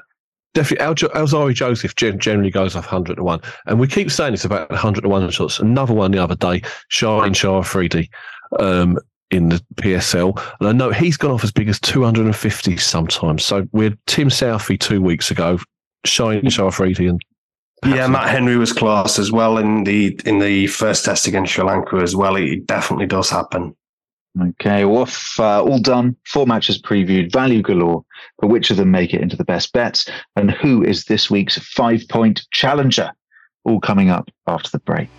Definitely, 0.53 0.85
Al- 0.85 1.25
Alzarri 1.25 1.53
Joseph 1.53 1.95
generally 1.95 2.49
goes 2.49 2.77
off 2.77 2.85
100 2.85 3.15
to 3.15 3.23
1. 3.23 3.41
And 3.65 3.77
we 3.77 3.89
keep 3.89 4.09
saying 4.09 4.33
it's 4.33 4.45
about 4.45 4.69
100 4.69 5.01
to 5.01 5.09
1 5.09 5.29
shots. 5.29 5.59
Another 5.59 5.93
one 5.93 6.11
the 6.11 6.23
other 6.23 6.37
day, 6.37 6.61
Shaheen 6.89 7.35
Shah 7.35 7.59
Afridi. 7.59 8.09
Um, 8.57 8.97
in 9.35 9.49
the 9.49 9.63
PSL. 9.75 10.41
And 10.59 10.69
I 10.69 10.71
know 10.71 10.91
he's 10.91 11.17
gone 11.17 11.31
off 11.31 11.43
as 11.43 11.51
big 11.51 11.69
as 11.69 11.79
250 11.79 12.77
sometimes. 12.77 13.45
So 13.45 13.67
we 13.71 13.83
had 13.83 13.97
Tim 14.07 14.29
Southee 14.29 14.79
two 14.79 15.01
weeks 15.01 15.29
ago, 15.29 15.59
Shaheen 16.05 16.51
Shah 16.51 16.67
Afridi 16.67 17.07
and 17.07 17.21
yeah, 17.85 18.07
Matt 18.07 18.29
Henry 18.29 18.57
was 18.57 18.73
class 18.73 19.19
as 19.19 19.31
well 19.31 19.57
in 19.57 19.83
the 19.83 20.19
in 20.25 20.39
the 20.39 20.65
first 20.67 21.05
test 21.05 21.27
against 21.27 21.53
Sri 21.53 21.63
Lanka 21.63 21.97
as 21.97 22.15
well. 22.15 22.35
It 22.35 22.65
definitely 22.65 23.05
does 23.05 23.29
happen. 23.29 23.75
Okay, 24.41 24.85
well, 24.85 25.07
uh, 25.39 25.61
all 25.61 25.79
done. 25.79 26.15
Four 26.25 26.47
matches 26.47 26.81
previewed, 26.81 27.31
value 27.31 27.61
galore. 27.61 28.03
But 28.39 28.47
which 28.47 28.71
of 28.71 28.77
them 28.77 28.91
make 28.91 29.13
it 29.13 29.21
into 29.21 29.37
the 29.37 29.45
best 29.45 29.71
bets? 29.71 30.09
And 30.35 30.51
who 30.51 30.83
is 30.83 31.05
this 31.05 31.29
week's 31.29 31.59
five 31.59 32.01
point 32.09 32.47
challenger? 32.51 33.11
All 33.65 33.79
coming 33.79 34.09
up 34.09 34.29
after 34.47 34.69
the 34.71 34.79
break. 34.79 35.09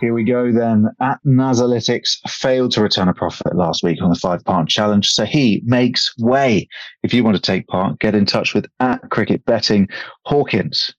Here 0.00 0.14
we 0.14 0.24
go 0.24 0.50
then. 0.50 0.86
At 1.00 1.18
Nazalytics 1.26 2.16
failed 2.26 2.72
to 2.72 2.82
return 2.82 3.08
a 3.08 3.14
profit 3.14 3.54
last 3.54 3.82
week 3.82 4.00
on 4.00 4.08
the 4.08 4.16
five 4.16 4.42
part 4.44 4.66
challenge, 4.66 5.10
so 5.10 5.26
he 5.26 5.60
makes 5.66 6.16
way. 6.16 6.68
If 7.02 7.12
you 7.12 7.22
want 7.22 7.36
to 7.36 7.42
take 7.42 7.66
part, 7.66 7.98
get 7.98 8.14
in 8.14 8.24
touch 8.24 8.54
with 8.54 8.66
at 8.80 9.10
Cricket 9.10 9.44
Betting 9.44 9.88
Hawkins. 10.24 10.94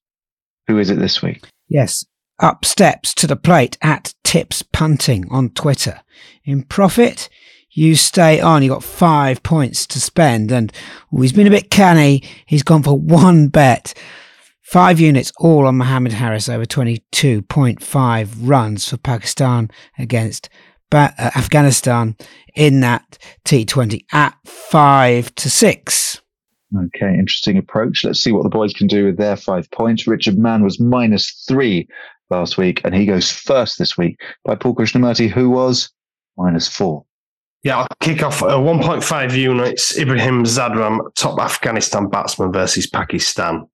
Who 0.68 0.78
is 0.78 0.92
it 0.92 1.00
this 1.00 1.22
week? 1.24 1.44
Yes, 1.68 2.06
up 2.38 2.64
steps 2.64 3.16
to 3.16 3.28
the 3.28 3.36
plate 3.36 3.76
at 3.82 4.14
Tips 4.24 4.62
Punting 4.62 5.26
on 5.32 5.50
Twitter. 5.50 6.02
In 6.46 6.62
profit, 6.62 7.28
you 7.72 7.96
stay 7.96 8.40
on. 8.40 8.62
You 8.62 8.70
got 8.70 8.84
five 8.84 9.42
points 9.42 9.88
to 9.88 10.00
spend, 10.00 10.52
and 10.52 10.72
oh, 11.12 11.22
he's 11.22 11.34
been 11.34 11.48
a 11.48 11.52
bit 11.52 11.72
canny. 11.72 12.22
He's 12.46 12.64
gone 12.64 12.84
for 12.84 12.98
one 12.98 13.48
bet. 13.48 13.96
Five 14.72 15.02
units 15.02 15.34
all 15.38 15.68
on 15.68 15.76
Mohammad 15.76 16.14
Haris 16.14 16.48
over 16.48 16.64
22.5 16.64 18.30
runs 18.40 18.88
for 18.88 18.96
Pakistan 18.96 19.70
against 20.00 20.48
ba- 20.90 21.14
uh, 21.20 21.32
Afghanistan 21.36 22.16
in 22.56 22.80
that 22.80 23.18
T20 23.44 24.06
at 24.14 24.34
five 24.46 25.36
to 25.36 25.50
six. 25.50 26.22
Okay, 26.74 27.14
interesting 27.16 27.58
approach. 27.58 28.06
Let's 28.06 28.24
see 28.24 28.32
what 28.32 28.44
the 28.44 28.50
boys 28.50 28.72
can 28.72 28.88
do 28.88 29.08
with 29.08 29.18
their 29.18 29.36
five 29.36 29.70
points. 29.72 30.08
Richard 30.08 30.38
Mann 30.38 30.64
was 30.64 30.80
minus 30.80 31.44
three 31.50 31.86
last 32.30 32.58
week, 32.58 32.80
and 32.86 32.96
he 32.96 33.06
goes 33.06 33.30
first 33.30 33.78
this 33.78 33.98
week 33.98 34.22
by 34.46 34.56
Paul 34.56 34.76
Krishnamurty, 34.76 35.30
who 35.30 35.50
was 35.50 35.92
minus 36.38 36.70
four. 36.70 37.04
Yeah, 37.64 37.80
I'll 37.80 37.88
kick 38.00 38.24
off 38.24 38.42
uh, 38.42 38.56
1.5 38.56 39.36
units. 39.36 40.00
Ibrahim 40.00 40.46
Zadran, 40.46 41.14
top 41.16 41.42
Afghanistan 41.42 42.08
batsman 42.08 42.54
versus 42.54 42.88
Pakistan 42.88 43.68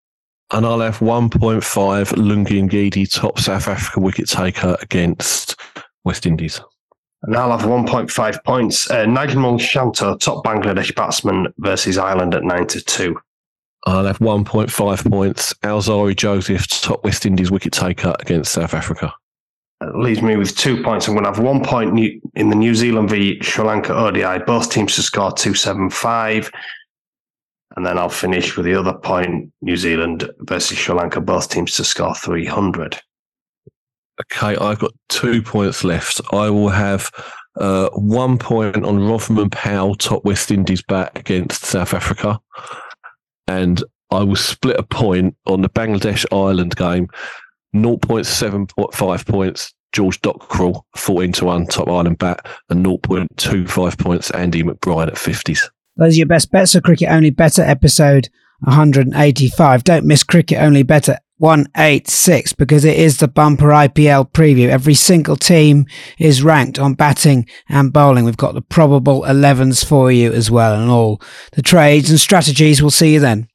and 0.51 0.65
I'll 0.65 0.79
have 0.79 0.99
1.5 0.99 1.61
Lungi 2.13 2.69
Ngidi, 2.69 3.11
top 3.11 3.39
South 3.39 3.67
Africa 3.67 3.99
wicket 3.99 4.27
taker 4.29 4.77
against 4.81 5.55
West 6.03 6.25
Indies. 6.25 6.61
And 7.23 7.35
I'll 7.35 7.57
have 7.57 7.67
1.5 7.67 8.43
points. 8.43 8.89
Uh, 8.89 9.05
Najmul 9.05 9.59
Shanto, 9.59 10.15
top 10.17 10.45
Bangladesh 10.45 10.95
batsman 10.95 11.47
versus 11.57 11.97
Ireland 11.97 12.35
at 12.35 12.43
9 12.43 12.67
to 12.67 12.81
2. 12.81 13.17
I'll 13.85 14.05
have 14.05 14.19
1.5 14.19 15.09
points. 15.09 15.53
Alzarri 15.63 16.15
Joseph, 16.15 16.67
top 16.67 17.03
West 17.03 17.25
Indies 17.25 17.51
wicket 17.51 17.73
taker 17.73 18.15
against 18.19 18.51
South 18.51 18.73
Africa. 18.73 19.13
That 19.79 19.95
leaves 19.95 20.21
me 20.21 20.37
with 20.37 20.57
two 20.57 20.81
points. 20.81 21.07
I'm 21.07 21.13
going 21.13 21.23
to 21.23 21.29
have 21.29 21.39
one 21.39 21.63
point 21.63 21.97
in 22.35 22.49
the 22.49 22.55
New 22.55 22.73
Zealand 22.73 23.09
v 23.09 23.39
Sri 23.41 23.63
Lanka 23.63 23.93
ODI, 23.93 24.43
both 24.45 24.71
teams 24.71 24.95
to 24.95 25.03
score 25.03 25.31
275. 25.31 26.51
And 27.77 27.85
then 27.85 27.99
I'll 27.99 28.09
finish 28.09 28.57
with 28.57 28.65
the 28.65 28.73
other 28.73 28.95
point 28.95 29.53
New 29.61 29.77
Zealand 29.77 30.27
versus 30.39 30.79
Sri 30.79 30.95
Lanka, 30.95 31.21
both 31.21 31.47
teams 31.47 31.75
to 31.75 31.83
score 31.83 32.15
300. 32.15 32.99
Okay, 34.19 34.57
I've 34.57 34.79
got 34.79 34.93
two 35.09 35.43
points 35.43 35.83
left. 35.83 36.19
I 36.33 36.49
will 36.49 36.69
have 36.69 37.11
uh, 37.55 37.89
one 37.91 38.39
point 38.39 38.77
on 38.77 38.97
Rovman 38.97 39.51
Powell, 39.51 39.93
top 39.93 40.25
West 40.25 40.49
Indies 40.49 40.81
bat 40.81 41.11
against 41.13 41.65
South 41.65 41.93
Africa. 41.93 42.39
And 43.47 43.83
I 44.09 44.23
will 44.23 44.35
split 44.35 44.79
a 44.79 44.83
point 44.83 45.35
on 45.45 45.61
the 45.61 45.69
Bangladesh 45.69 46.25
Ireland 46.31 46.75
game, 46.75 47.09
0.75 47.75 49.27
points. 49.27 49.73
George 49.93 50.19
Dockrell, 50.21 50.81
14 50.97 51.31
to 51.31 51.45
1, 51.45 51.67
top 51.67 51.87
Ireland 51.87 52.17
bat, 52.17 52.45
and 52.69 52.85
0.25 52.85 53.97
points, 53.97 54.29
Andy 54.31 54.61
McBrine 54.61 55.07
at 55.07 55.13
50s. 55.13 55.69
Those 55.97 56.13
are 56.13 56.17
your 56.17 56.27
best 56.27 56.51
bets 56.51 56.73
for 56.73 56.81
Cricket 56.81 57.09
Only 57.09 57.31
Bettor 57.31 57.63
episode 57.63 58.29
185. 58.59 59.83
Don't 59.83 60.05
miss 60.05 60.23
Cricket 60.23 60.59
Only 60.59 60.83
Bettor 60.83 61.17
186 61.37 62.53
because 62.53 62.85
it 62.85 62.97
is 62.97 63.17
the 63.17 63.27
bumper 63.27 63.69
IPL 63.69 64.31
preview. 64.31 64.69
Every 64.69 64.93
single 64.93 65.35
team 65.35 65.87
is 66.19 66.43
ranked 66.43 66.77
on 66.77 66.93
batting 66.93 67.47
and 67.67 67.91
bowling. 67.91 68.25
We've 68.25 68.37
got 68.37 68.53
the 68.53 68.61
probable 68.61 69.23
11s 69.23 69.83
for 69.83 70.11
you 70.11 70.31
as 70.31 70.51
well 70.51 70.79
and 70.79 70.89
all 70.91 71.19
the 71.53 71.63
trades 71.63 72.11
and 72.11 72.19
strategies. 72.19 72.79
We'll 72.79 72.91
see 72.91 73.13
you 73.13 73.19
then. 73.19 73.47